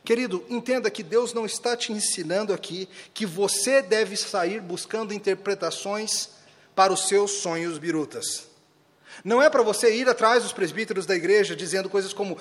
[0.04, 6.30] Querido, entenda que Deus não está te ensinando aqui que você deve sair buscando interpretações
[6.74, 8.48] para os seus sonhos birutas.
[9.24, 12.36] Não é para você ir atrás dos presbíteros da igreja dizendo coisas como: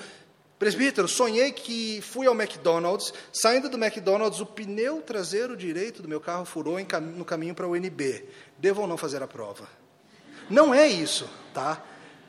[0.62, 6.20] Presbítero, sonhei que fui ao McDonald's, saindo do McDonald's, o pneu traseiro direito do meu
[6.20, 6.78] carro furou
[7.16, 8.24] no caminho para o UNB.
[8.58, 9.68] Devo ou não fazer a prova?
[10.48, 11.82] Não é isso, tá?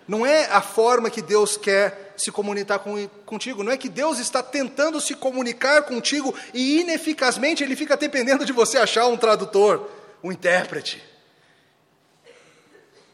[0.07, 3.61] Não é a forma que Deus quer se comunicar com, contigo.
[3.61, 8.51] Não é que Deus está tentando se comunicar contigo e ineficazmente ele fica dependendo de
[8.51, 9.91] você achar um tradutor,
[10.23, 11.03] um intérprete.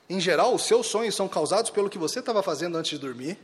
[0.09, 3.37] Em geral, os seus sonhos são causados pelo que você estava fazendo antes de dormir,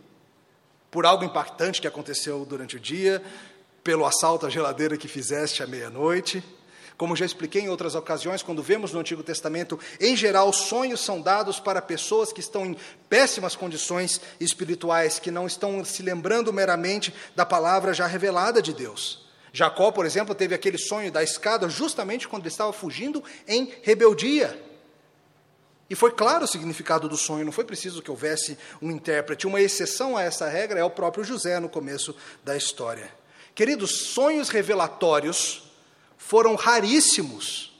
[0.89, 3.21] por algo impactante que aconteceu durante o dia,
[3.83, 6.43] pelo assalto à geladeira que fizeste à meia-noite.
[6.97, 11.21] Como já expliquei em outras ocasiões, quando vemos no Antigo Testamento, em geral, sonhos são
[11.21, 12.77] dados para pessoas que estão em
[13.09, 19.25] péssimas condições espirituais, que não estão se lembrando meramente da palavra já revelada de Deus.
[19.51, 24.64] Jacó, por exemplo, teve aquele sonho da escada justamente quando ele estava fugindo em rebeldia.
[25.89, 29.45] E foi claro o significado do sonho, não foi preciso que houvesse um intérprete.
[29.45, 33.13] Uma exceção a essa regra é o próprio José no começo da história.
[33.53, 35.71] Queridos, sonhos revelatórios
[36.17, 37.71] foram raríssimos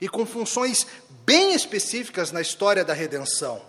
[0.00, 0.86] e com funções
[1.24, 3.62] bem específicas na história da redenção.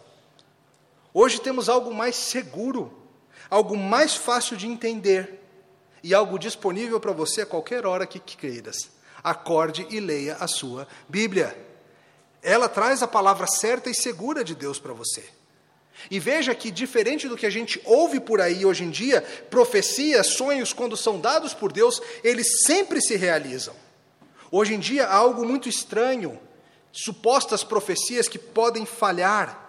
[1.14, 2.94] Hoje temos algo mais seguro,
[3.50, 5.42] algo mais fácil de entender
[6.04, 8.92] e algo disponível para você a qualquer hora que queiras.
[9.24, 11.67] Acorde e leia a sua Bíblia.
[12.42, 15.24] Ela traz a palavra certa e segura de Deus para você.
[16.12, 20.28] E veja que, diferente do que a gente ouve por aí hoje em dia, profecias,
[20.28, 23.76] sonhos, quando são dados por Deus, eles sempre se realizam.
[24.52, 26.40] Hoje em dia há algo muito estranho,
[26.92, 29.66] supostas profecias que podem falhar.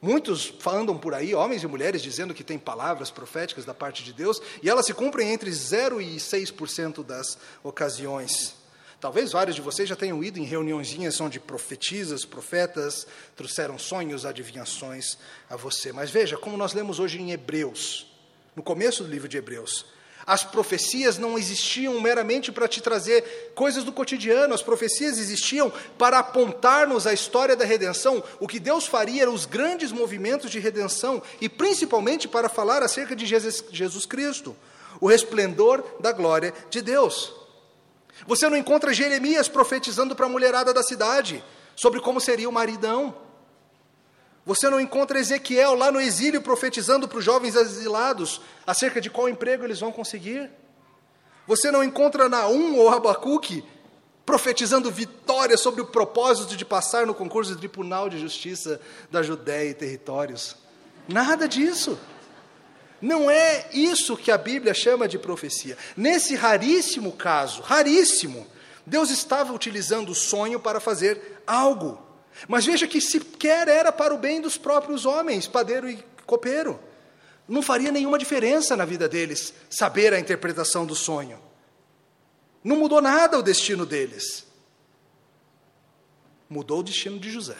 [0.00, 4.12] Muitos andam por aí, homens e mulheres, dizendo que tem palavras proféticas da parte de
[4.12, 8.54] Deus, e elas se cumprem entre 0 e 6% das ocasiões.
[9.00, 13.06] Talvez vários de vocês já tenham ido em reuniõezinhas onde profetisas, profetas
[13.36, 15.18] trouxeram sonhos, adivinhações
[15.50, 15.92] a você.
[15.92, 18.06] Mas veja, como nós lemos hoje em Hebreus,
[18.54, 19.84] no começo do livro de Hebreus,
[20.26, 26.18] as profecias não existiam meramente para te trazer coisas do cotidiano, as profecias existiam para
[26.18, 31.48] apontar-nos a história da redenção, o que Deus faria os grandes movimentos de redenção, e
[31.48, 34.56] principalmente para falar acerca de Jesus Cristo,
[35.00, 37.45] o resplendor da glória de Deus.
[38.26, 41.42] Você não encontra Jeremias profetizando para a mulherada da cidade
[41.74, 43.14] sobre como seria o maridão.
[44.46, 49.28] Você não encontra Ezequiel lá no exílio profetizando para os jovens exilados acerca de qual
[49.28, 50.48] emprego eles vão conseguir.
[51.46, 53.64] Você não encontra Naum ou Abacuque
[54.24, 59.70] profetizando vitória sobre o propósito de passar no concurso do Tribunal de Justiça da Judéia
[59.70, 60.56] e territórios.
[61.08, 61.98] Nada disso.
[63.00, 65.76] Não é isso que a Bíblia chama de profecia.
[65.96, 68.46] Nesse raríssimo caso, raríssimo,
[68.86, 72.00] Deus estava utilizando o sonho para fazer algo.
[72.48, 76.78] Mas veja que sequer era para o bem dos próprios homens, padeiro e copeiro.
[77.48, 81.38] Não faria nenhuma diferença na vida deles saber a interpretação do sonho.
[82.62, 84.44] Não mudou nada o destino deles.
[86.48, 87.58] mudou o destino de José.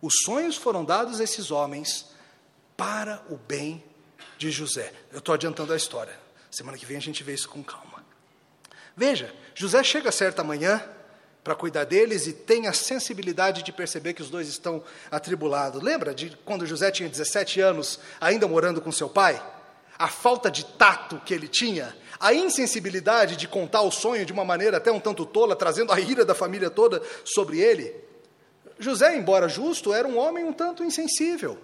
[0.00, 2.06] Os sonhos foram dados a esses homens
[2.78, 3.82] para o bem
[4.38, 4.92] de José.
[5.12, 6.16] Eu estou adiantando a história.
[6.48, 8.04] Semana que vem a gente vê isso com calma.
[8.96, 10.80] Veja, José chega certa manhã
[11.42, 15.82] para cuidar deles e tem a sensibilidade de perceber que os dois estão atribulados.
[15.82, 19.42] Lembra de quando José tinha 17 anos, ainda morando com seu pai?
[19.98, 24.44] A falta de tato que ele tinha, a insensibilidade de contar o sonho de uma
[24.44, 27.92] maneira até um tanto tola, trazendo a ira da família toda sobre ele.
[28.78, 31.58] José, embora justo, era um homem um tanto insensível.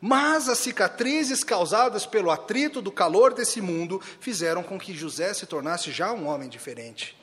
[0.00, 5.44] Mas as cicatrizes causadas pelo atrito do calor desse mundo fizeram com que José se
[5.44, 7.18] tornasse já um homem diferente.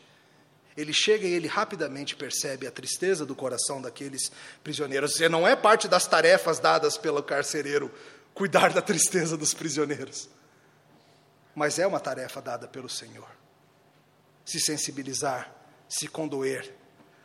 [0.75, 4.31] Ele chega e ele rapidamente percebe a tristeza do coração daqueles
[4.63, 5.19] prisioneiros.
[5.19, 7.91] E não é parte das tarefas dadas pelo carcereiro
[8.31, 10.29] cuidar da tristeza dos prisioneiros.
[11.55, 13.27] Mas é uma tarefa dada pelo Senhor.
[14.45, 15.51] Se sensibilizar,
[15.89, 16.71] se condoer,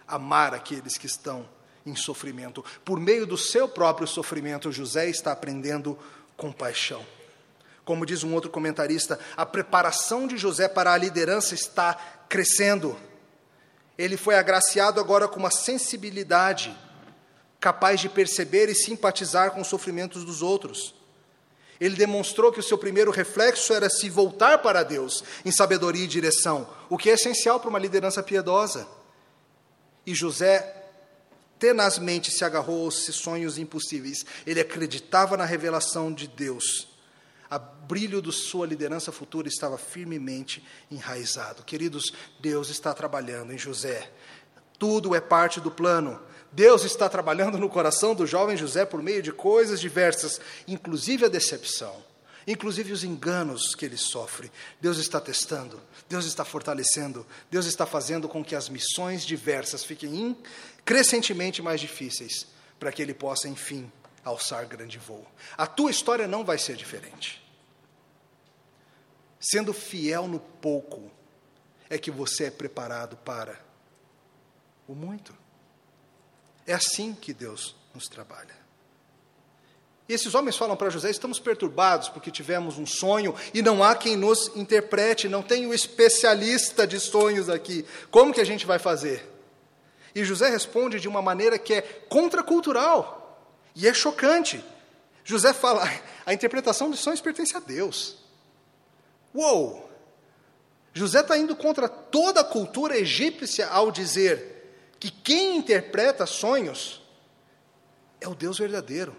[0.08, 1.46] amar aqueles que estão
[1.84, 2.64] em sofrimento.
[2.84, 5.98] Por meio do seu próprio sofrimento, José está aprendendo
[6.36, 7.04] compaixão.
[7.84, 11.94] Como diz um outro comentarista, a preparação de José para a liderança está
[12.28, 12.96] crescendo.
[13.98, 16.76] Ele foi agraciado agora com uma sensibilidade
[17.60, 20.94] capaz de perceber e simpatizar com os sofrimentos dos outros.
[21.80, 26.08] Ele demonstrou que o seu primeiro reflexo era se voltar para Deus em sabedoria e
[26.08, 28.86] direção, o que é essencial para uma liderança piedosa.
[30.06, 30.81] E José
[31.62, 34.26] tenazmente se agarrou aos sonhos impossíveis.
[34.44, 36.88] Ele acreditava na revelação de Deus.
[37.48, 41.62] O brilho da sua liderança futura estava firmemente enraizado.
[41.62, 44.10] Queridos, Deus está trabalhando em José.
[44.76, 46.20] Tudo é parte do plano.
[46.50, 51.28] Deus está trabalhando no coração do jovem José por meio de coisas diversas, inclusive a
[51.28, 51.94] decepção,
[52.44, 54.50] inclusive os enganos que ele sofre.
[54.80, 60.36] Deus está testando, Deus está fortalecendo, Deus está fazendo com que as missões diversas fiquem
[60.84, 62.46] crescentemente mais difíceis,
[62.78, 63.90] para que ele possa, enfim,
[64.24, 65.26] alçar grande voo.
[65.56, 67.42] A tua história não vai ser diferente.
[69.40, 71.10] Sendo fiel no pouco,
[71.90, 73.60] é que você é preparado para
[74.86, 75.34] o muito.
[76.66, 78.62] É assim que Deus nos trabalha.
[80.08, 83.94] E esses homens falam para José: estamos perturbados porque tivemos um sonho e não há
[83.94, 87.84] quem nos interprete, não tem o especialista de sonhos aqui.
[88.10, 89.31] Como que a gente vai fazer?
[90.14, 93.22] E José responde de uma maneira que é contracultural
[93.74, 94.62] e é chocante.
[95.24, 95.88] José fala:
[96.26, 98.16] a interpretação de sonhos pertence a Deus.
[99.34, 99.90] Uou!
[100.94, 107.00] José está indo contra toda a cultura egípcia ao dizer que quem interpreta sonhos
[108.20, 109.16] é o Deus verdadeiro.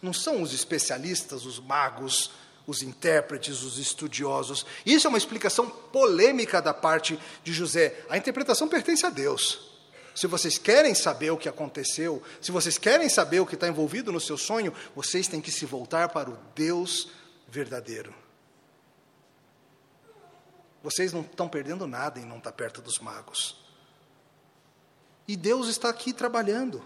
[0.00, 2.30] Não são os especialistas, os magos,
[2.66, 4.64] os intérpretes, os estudiosos.
[4.86, 8.02] Isso é uma explicação polêmica da parte de José.
[8.08, 9.67] A interpretação pertence a Deus.
[10.18, 14.10] Se vocês querem saber o que aconteceu, se vocês querem saber o que está envolvido
[14.10, 17.08] no seu sonho, vocês têm que se voltar para o Deus
[17.46, 18.12] verdadeiro.
[20.82, 23.64] Vocês não estão perdendo nada em não estar perto dos magos.
[25.28, 26.82] E Deus está aqui trabalhando.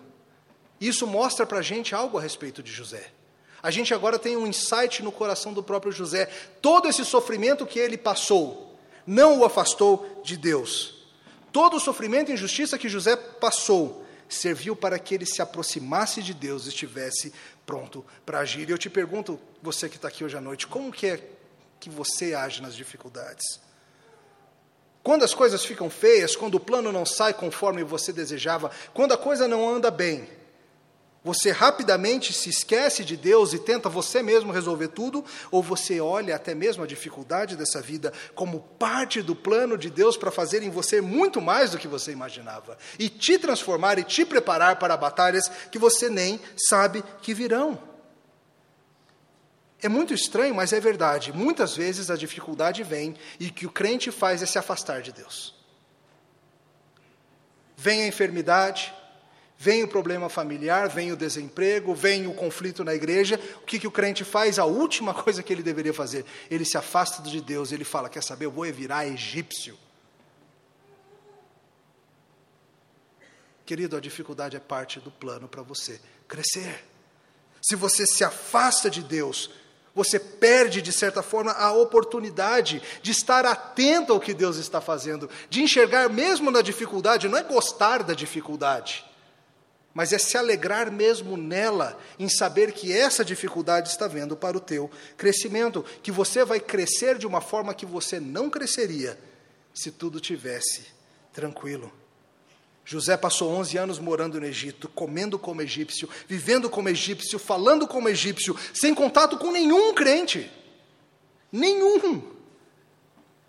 [0.79, 3.14] Isso mostra para a gente algo a respeito de José.
[3.62, 6.27] A gente agora tem um insight no coração do próprio José.
[6.61, 11.02] Todo esse sofrimento que ele passou não o afastou de Deus.
[11.53, 16.33] Todo o sofrimento e injustiça que José passou serviu para que ele se aproximasse de
[16.33, 17.33] Deus e estivesse
[17.67, 18.69] pronto para agir.
[18.69, 21.29] E eu te pergunto, você que está aqui hoje à noite, como que é
[21.79, 23.61] que você age nas dificuldades?
[25.03, 29.19] Quando as coisas ficam feias, quando o plano não sai conforme você desejava, quando a
[29.19, 30.29] coisa não anda bem,
[31.25, 36.35] você rapidamente se esquece de Deus e tenta você mesmo resolver tudo, ou você olha
[36.35, 40.71] até mesmo a dificuldade dessa vida como parte do plano de Deus para fazer em
[40.71, 45.49] você muito mais do que você imaginava e te transformar e te preparar para batalhas
[45.71, 47.79] que você nem sabe que virão.
[49.81, 51.33] É muito estranho, mas é verdade.
[51.33, 55.13] Muitas vezes a dificuldade vem e o que o crente faz é se afastar de
[55.13, 55.55] Deus.
[57.77, 58.95] Vem a enfermidade,
[59.62, 63.38] Vem o problema familiar, vem o desemprego, vem o conflito na igreja.
[63.62, 64.59] O que, que o crente faz?
[64.59, 68.25] A última coisa que ele deveria fazer, ele se afasta de Deus, ele fala: Quer
[68.25, 69.78] saber, eu vou virar egípcio.
[73.64, 76.84] Querido, a dificuldade é parte do plano para você crescer.
[77.62, 79.49] Se você se afasta de Deus,
[79.95, 85.30] você perde, de certa forma, a oportunidade de estar atento ao que Deus está fazendo,
[85.49, 89.12] de enxergar mesmo na dificuldade, não é gostar da dificuldade
[89.95, 94.61] mas é se alegrar mesmo nela, em saber que essa dificuldade está vendo para o
[94.61, 99.18] teu crescimento, que você vai crescer de uma forma que você não cresceria
[99.74, 100.86] se tudo tivesse
[101.32, 101.93] tranquilo.
[102.84, 108.09] José passou 11 anos morando no Egito, comendo como egípcio, vivendo como egípcio, falando como
[108.09, 110.51] egípcio, sem contato com nenhum crente.
[111.51, 112.22] Nenhum.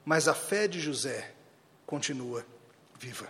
[0.06, 1.34] Mas a fé de José
[1.86, 2.46] continua
[3.00, 3.28] viva.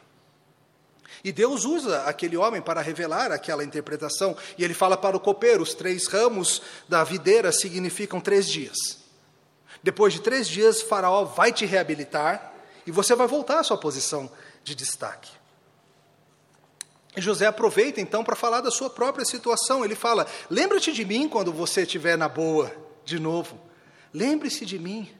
[1.24, 4.36] E Deus usa aquele homem para revelar aquela interpretação.
[4.58, 9.04] E ele fala para o copeiro: os três ramos da videira significam três dias.
[9.82, 12.54] Depois de três dias, Faraó vai te reabilitar
[12.88, 14.32] e você vai voltar à sua posição
[14.64, 15.30] de destaque.
[17.16, 19.84] E José aproveita então para falar da sua própria situação.
[19.84, 22.74] Ele fala: Lembra-te de mim quando você estiver na boa,
[23.06, 23.60] de novo.
[24.14, 25.12] Lembre-se de mim.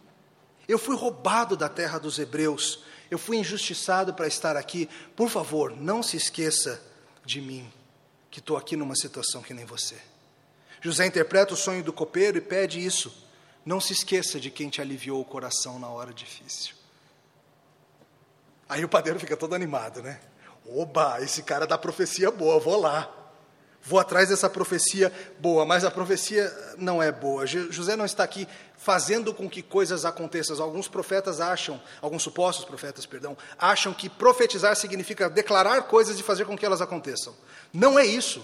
[0.68, 2.84] Eu fui roubado da terra dos hebreus.
[3.14, 4.90] Eu fui injustiçado para estar aqui.
[5.16, 6.82] Por favor, não se esqueça
[7.24, 7.72] de mim,
[8.32, 9.96] que estou aqui numa situação que nem você.
[10.82, 13.16] José interpreta o sonho do copeiro e pede isso.
[13.64, 16.74] Não se esqueça de quem te aliviou o coração na hora difícil.
[18.68, 20.20] Aí o padeiro fica todo animado, né?
[20.66, 23.23] Oba, esse cara dá profecia boa, vou lá.
[23.86, 27.46] Vou atrás dessa profecia boa, mas a profecia não é boa.
[27.46, 30.62] José não está aqui fazendo com que coisas aconteçam.
[30.64, 36.46] Alguns profetas acham, alguns supostos profetas, perdão, acham que profetizar significa declarar coisas e fazer
[36.46, 37.36] com que elas aconteçam.
[37.74, 38.44] Não é isso.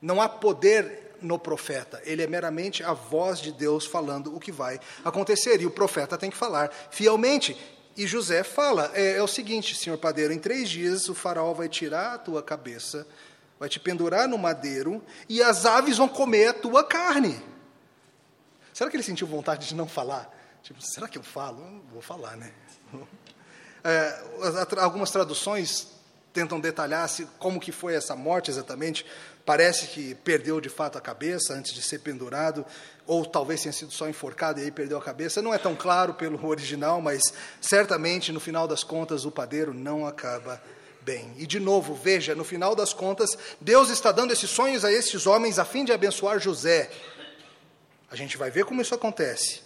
[0.00, 4.52] Não há poder no profeta, ele é meramente a voz de Deus falando o que
[4.52, 7.56] vai acontecer, e o profeta tem que falar fielmente.
[7.96, 11.68] E José fala: é, é o seguinte, senhor padeiro, em três dias o faraó vai
[11.68, 13.04] tirar a tua cabeça,
[13.58, 17.42] vai te pendurar no madeiro, e as aves vão comer a tua carne.
[18.72, 20.32] Será que ele sentiu vontade de não falar?
[20.62, 21.82] Tipo, será que eu falo?
[21.92, 22.52] Vou falar, né?
[23.84, 24.22] É,
[24.80, 25.86] algumas traduções
[26.32, 29.06] tentam detalhar se, como que foi essa morte exatamente.
[29.46, 32.66] Parece que perdeu de fato a cabeça antes de ser pendurado,
[33.06, 35.40] ou talvez tenha sido só enforcado e aí perdeu a cabeça.
[35.40, 40.06] Não é tão claro pelo original, mas certamente no final das contas o padeiro não
[40.06, 40.60] acaba
[41.08, 41.32] bem.
[41.38, 45.26] E de novo, veja, no final das contas, Deus está dando esses sonhos a esses
[45.26, 46.90] homens a fim de abençoar José.
[48.10, 49.62] A gente vai ver como isso acontece.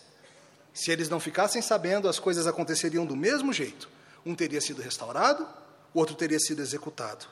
[0.72, 3.88] Se eles não ficassem sabendo, as coisas aconteceriam do mesmo jeito.
[4.24, 5.44] Um teria sido restaurado,
[5.92, 7.26] o outro teria sido executado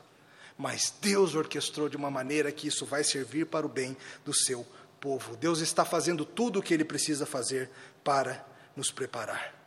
[0.61, 3.97] mas Deus orquestrou de uma maneira que isso vai servir para o bem
[4.27, 4.67] do seu
[5.01, 5.35] povo.
[5.35, 7.71] Deus está fazendo tudo o que ele precisa fazer
[8.05, 8.45] para
[8.77, 9.60] nos preparar.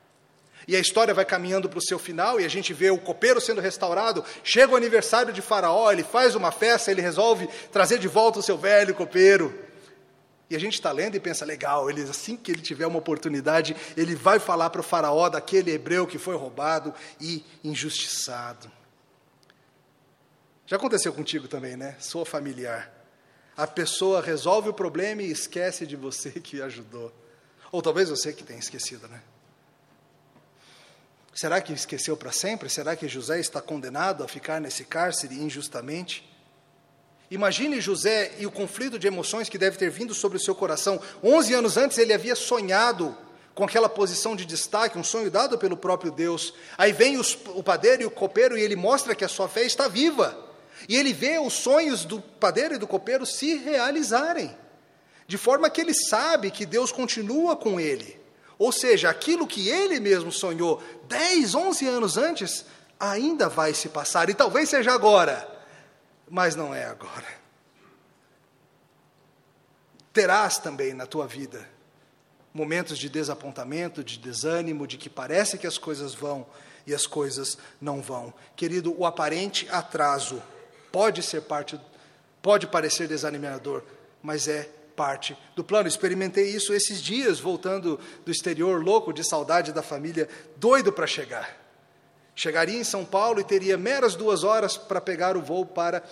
[0.67, 3.41] E a história vai caminhando para o seu final e a gente vê o copeiro
[3.41, 4.23] sendo restaurado.
[4.43, 8.43] Chega o aniversário de Faraó, ele faz uma festa, ele resolve trazer de volta o
[8.43, 9.53] seu velho copeiro.
[10.49, 13.75] E a gente está lendo e pensa, legal, ele, assim que ele tiver uma oportunidade,
[13.97, 18.71] ele vai falar para o Faraó daquele hebreu que foi roubado e injustiçado.
[20.65, 21.95] Já aconteceu contigo também, né?
[21.99, 22.91] Sou familiar.
[23.55, 27.11] A pessoa resolve o problema e esquece de você que ajudou.
[27.71, 29.21] Ou talvez você que tenha esquecido, né?
[31.33, 32.69] Será que esqueceu para sempre?
[32.69, 36.29] Será que José está condenado a ficar nesse cárcere injustamente?
[37.31, 41.01] Imagine José e o conflito de emoções que deve ter vindo sobre o seu coração.
[41.23, 43.17] Onze anos antes ele havia sonhado
[43.55, 46.53] com aquela posição de destaque, um sonho dado pelo próprio Deus.
[46.77, 49.63] Aí vem os, o padeiro e o copeiro e ele mostra que a sua fé
[49.63, 50.37] está viva.
[50.87, 54.55] E ele vê os sonhos do padeiro e do copeiro se realizarem,
[55.25, 58.22] de forma que ele sabe que Deus continua com ele.
[58.57, 62.65] Ou seja, aquilo que ele mesmo sonhou 10, 11 anos antes,
[62.99, 65.47] ainda vai se passar, e talvez seja agora,
[66.29, 67.43] mas não é agora.
[70.11, 71.67] Terás também na tua vida
[72.53, 76.45] momentos de desapontamento, de desânimo, de que parece que as coisas vão
[76.85, 78.31] e as coisas não vão.
[78.55, 80.39] Querido, o aparente atraso
[80.93, 81.81] Pode ser parte,
[82.39, 83.81] pode parecer desanimador,
[84.21, 85.87] mas é parte do plano.
[85.87, 90.27] Experimentei isso esses dias, voltando do exterior, louco de saudade da família,
[90.57, 91.61] doido para chegar.
[92.35, 96.03] Chegaria em São Paulo e teria meras duas horas para pegar o voo para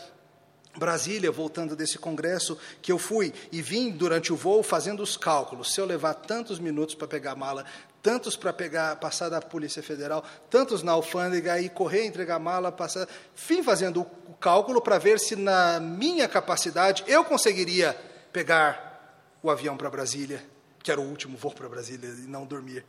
[0.77, 5.73] Brasília, voltando desse congresso que eu fui e vim durante o voo fazendo os cálculos.
[5.73, 7.65] Se eu levar tantos minutos para pegar a mala,
[8.01, 12.71] tantos para pegar, passar da Polícia Federal, tantos na alfândega e correr, entregar a mala,
[12.71, 17.97] passar, fim fazendo o cálculo para ver se na minha capacidade eu conseguiria
[18.31, 20.43] pegar o avião para Brasília,
[20.83, 22.85] que era o último voo para Brasília e não dormir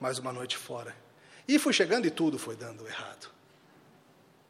[0.00, 0.94] mais uma noite fora.
[1.46, 3.30] E fui chegando e tudo foi dando errado.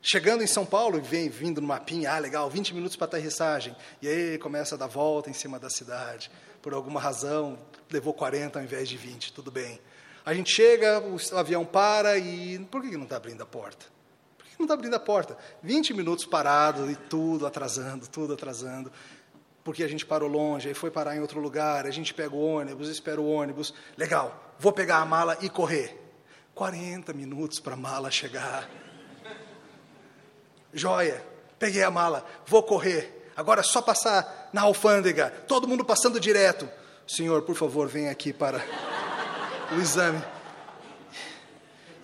[0.05, 3.75] Chegando em São Paulo, vem vindo no mapinha, ah, legal, 20 minutos para aterrissagem.
[4.01, 6.29] E aí começa a dar volta em cima da cidade.
[6.61, 7.57] Por alguma razão,
[7.89, 9.81] levou 40 ao invés de 20, tudo bem.
[10.25, 12.59] A gente chega, o avião para e.
[12.71, 13.87] Por que não está abrindo a porta?
[14.37, 15.39] Por que não está abrindo a porta?
[15.63, 18.91] 20 minutos parado e tudo atrasando, tudo atrasando.
[19.65, 22.45] Porque a gente parou longe, aí foi parar em outro lugar, a gente pega o
[22.45, 23.73] ônibus, espera o ônibus.
[23.97, 25.99] Legal, vou pegar a mala e correr.
[26.55, 28.69] 40 minutos para a mala chegar.
[30.73, 31.25] Joia,
[31.59, 33.31] peguei a mala, vou correr.
[33.37, 36.69] Agora é só passar na alfândega, todo mundo passando direto.
[37.07, 38.61] Senhor, por favor, venha aqui para
[39.71, 40.23] o exame.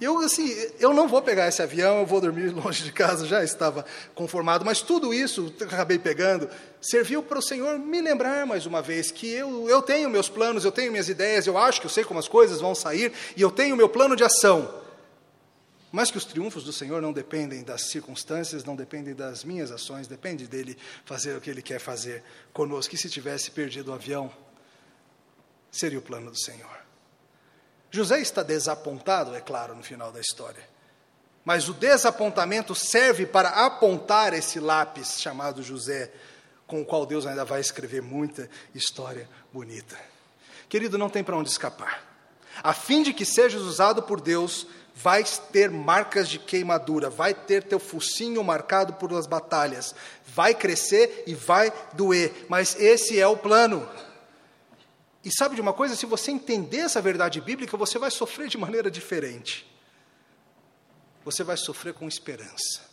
[0.00, 3.42] Eu, assim, eu não vou pegar esse avião, eu vou dormir longe de casa, já
[3.42, 3.84] estava
[4.14, 6.48] conformado, mas tudo isso que acabei pegando
[6.80, 10.64] serviu para o Senhor me lembrar mais uma vez que eu, eu tenho meus planos,
[10.64, 13.42] eu tenho minhas ideias, eu acho que eu sei como as coisas vão sair e
[13.42, 14.72] eu tenho meu plano de ação.
[15.90, 20.06] Mas que os triunfos do Senhor não dependem das circunstâncias, não dependem das minhas ações,
[20.06, 22.22] depende dele fazer o que ele quer fazer
[22.52, 22.94] conosco.
[22.94, 24.30] E se tivesse perdido o avião,
[25.70, 26.87] seria o plano do Senhor.
[27.90, 30.62] José está desapontado, é claro, no final da história.
[31.44, 36.10] Mas o desapontamento serve para apontar esse lápis chamado José,
[36.66, 39.98] com o qual Deus ainda vai escrever muita história bonita.
[40.68, 42.04] Querido, não tem para onde escapar.
[42.62, 47.62] A fim de que sejas usado por Deus, vais ter marcas de queimadura, vai ter
[47.62, 49.94] teu focinho marcado por as batalhas,
[50.26, 53.88] vai crescer e vai doer, mas esse é o plano.
[55.28, 55.94] E sabe de uma coisa?
[55.94, 59.70] Se você entender essa verdade bíblica, você vai sofrer de maneira diferente.
[61.22, 62.88] Você vai sofrer com esperança.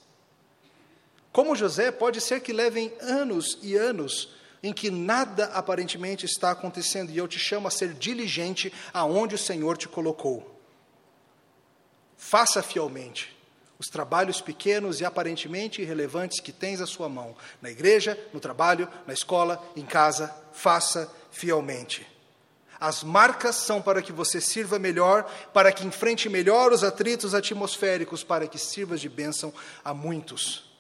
[1.31, 7.09] Como José, pode ser que levem anos e anos em que nada aparentemente está acontecendo,
[7.09, 10.59] e eu te chamo a ser diligente aonde o Senhor te colocou.
[12.17, 13.33] Faça fielmente
[13.79, 18.89] os trabalhos pequenos e aparentemente irrelevantes que tens à sua mão, na igreja, no trabalho,
[19.07, 22.14] na escola, em casa, faça fielmente.
[22.86, 28.23] As marcas são para que você sirva melhor, para que enfrente melhor os atritos atmosféricos,
[28.23, 29.51] para que sirva de bênção
[29.83, 30.71] a muitos.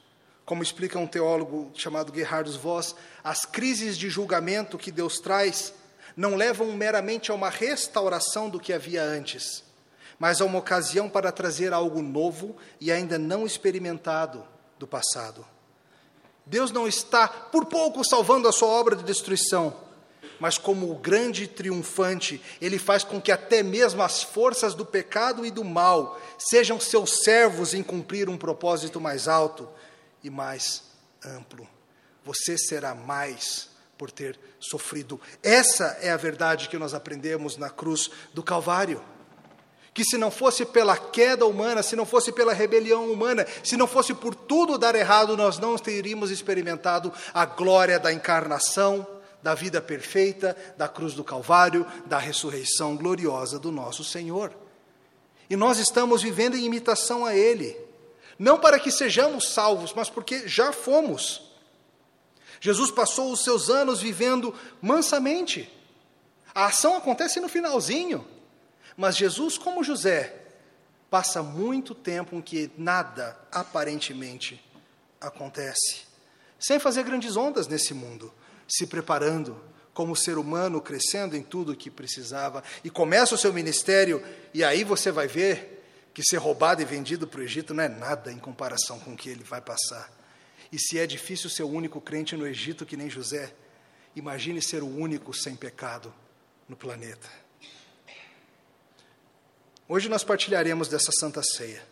[0.45, 5.73] Como explica um teólogo chamado Gerhardus Voss, as crises de julgamento que Deus traz
[6.15, 9.63] não levam meramente a uma restauração do que havia antes,
[10.19, 14.45] mas a uma ocasião para trazer algo novo e ainda não experimentado
[14.77, 15.43] do passado.
[16.45, 19.84] Deus não está por pouco salvando a sua obra de destruição,
[20.39, 25.45] mas como o grande triunfante, ele faz com que até mesmo as forças do pecado
[25.45, 29.69] e do mal sejam seus servos em cumprir um propósito mais alto
[30.23, 30.83] e mais
[31.23, 31.67] amplo.
[32.23, 35.19] Você será mais por ter sofrido.
[35.41, 39.01] Essa é a verdade que nós aprendemos na cruz do Calvário.
[39.93, 43.87] Que se não fosse pela queda humana, se não fosse pela rebelião humana, se não
[43.87, 49.07] fosse por tudo dar errado, nós não teríamos experimentado a glória da encarnação,
[49.45, 54.51] da vida perfeita, da cruz do Calvário, da ressurreição gloriosa do nosso Senhor.
[55.47, 57.77] E nós estamos vivendo em imitação a Ele,
[58.39, 61.43] não para que sejamos salvos, mas porque já fomos.
[62.59, 65.71] Jesus passou os seus anos vivendo mansamente.
[66.51, 68.27] A ação acontece no finalzinho,
[68.97, 70.41] mas Jesus, como José,
[71.07, 74.59] passa muito tempo em que nada aparentemente
[75.21, 76.01] acontece,
[76.57, 78.33] sem fazer grandes ondas nesse mundo
[78.67, 79.59] se preparando
[79.93, 84.21] como ser humano, crescendo em tudo o que precisava, e começa o seu ministério,
[84.53, 85.75] e aí você vai ver
[86.13, 89.17] que ser roubado e vendido para o Egito não é nada em comparação com o
[89.17, 90.11] que ele vai passar.
[90.71, 93.53] E se é difícil ser o único crente no Egito que nem José,
[94.15, 96.13] imagine ser o único sem pecado
[96.67, 97.29] no planeta.
[99.87, 101.85] Hoje nós partilharemos dessa santa ceia.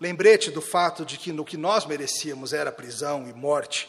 [0.00, 3.88] Lembrete do fato de que no que nós merecíamos era prisão e morte,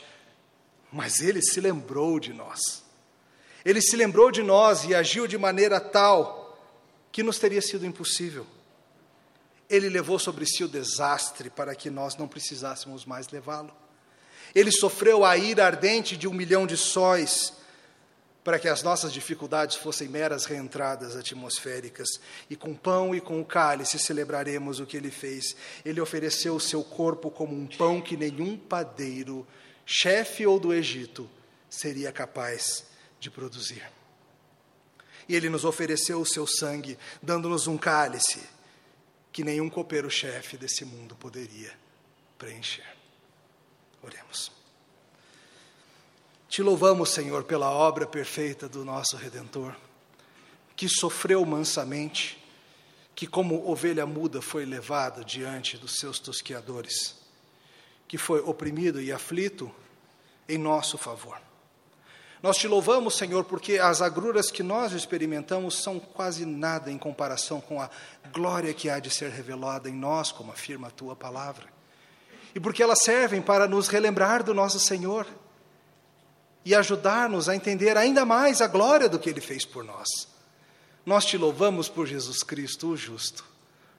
[0.92, 2.84] mas ele se lembrou de nós.
[3.64, 6.42] Ele se lembrou de nós e agiu de maneira tal
[7.12, 8.46] que nos teria sido impossível.
[9.70, 13.72] Ele levou sobre si o desastre para que nós não precisássemos mais levá-lo.
[14.54, 17.54] Ele sofreu a ira ardente de um milhão de sóis
[18.44, 22.08] para que as nossas dificuldades fossem meras reentradas atmosféricas.
[22.50, 25.56] E com pão e com o cálice celebraremos o que ele fez.
[25.86, 29.48] Ele ofereceu o seu corpo como um pão que nenhum padeiro
[29.92, 31.30] chefe ou do Egito,
[31.70, 32.86] seria capaz
[33.20, 33.84] de produzir.
[35.28, 38.42] E ele nos ofereceu o seu sangue, dando-nos um cálice
[39.34, 41.74] que nenhum copeiro-chefe desse mundo poderia
[42.38, 42.88] preencher.
[44.02, 44.50] Oremos.
[46.48, 49.76] Te louvamos, Senhor, pela obra perfeita do nosso Redentor,
[50.76, 52.42] que sofreu mansamente,
[53.14, 57.22] que como ovelha muda foi levado diante dos seus tosqueadores
[58.12, 59.74] que foi oprimido e aflito
[60.48, 61.38] em nosso favor.
[62.42, 67.62] Nós te louvamos, Senhor, porque as agruras que nós experimentamos são quase nada em comparação
[67.62, 67.90] com a
[68.34, 71.68] glória que há de ser revelada em nós, como afirma a tua palavra.
[72.56, 75.28] E porque elas servem para nos relembrar do nosso Senhor
[76.66, 80.28] e ajudar-nos a entender ainda mais a glória do que ele fez por nós.
[81.06, 83.46] Nós te louvamos por Jesus Cristo, o justo.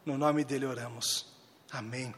[0.05, 1.26] No nome dele oramos.
[1.70, 2.12] Amém.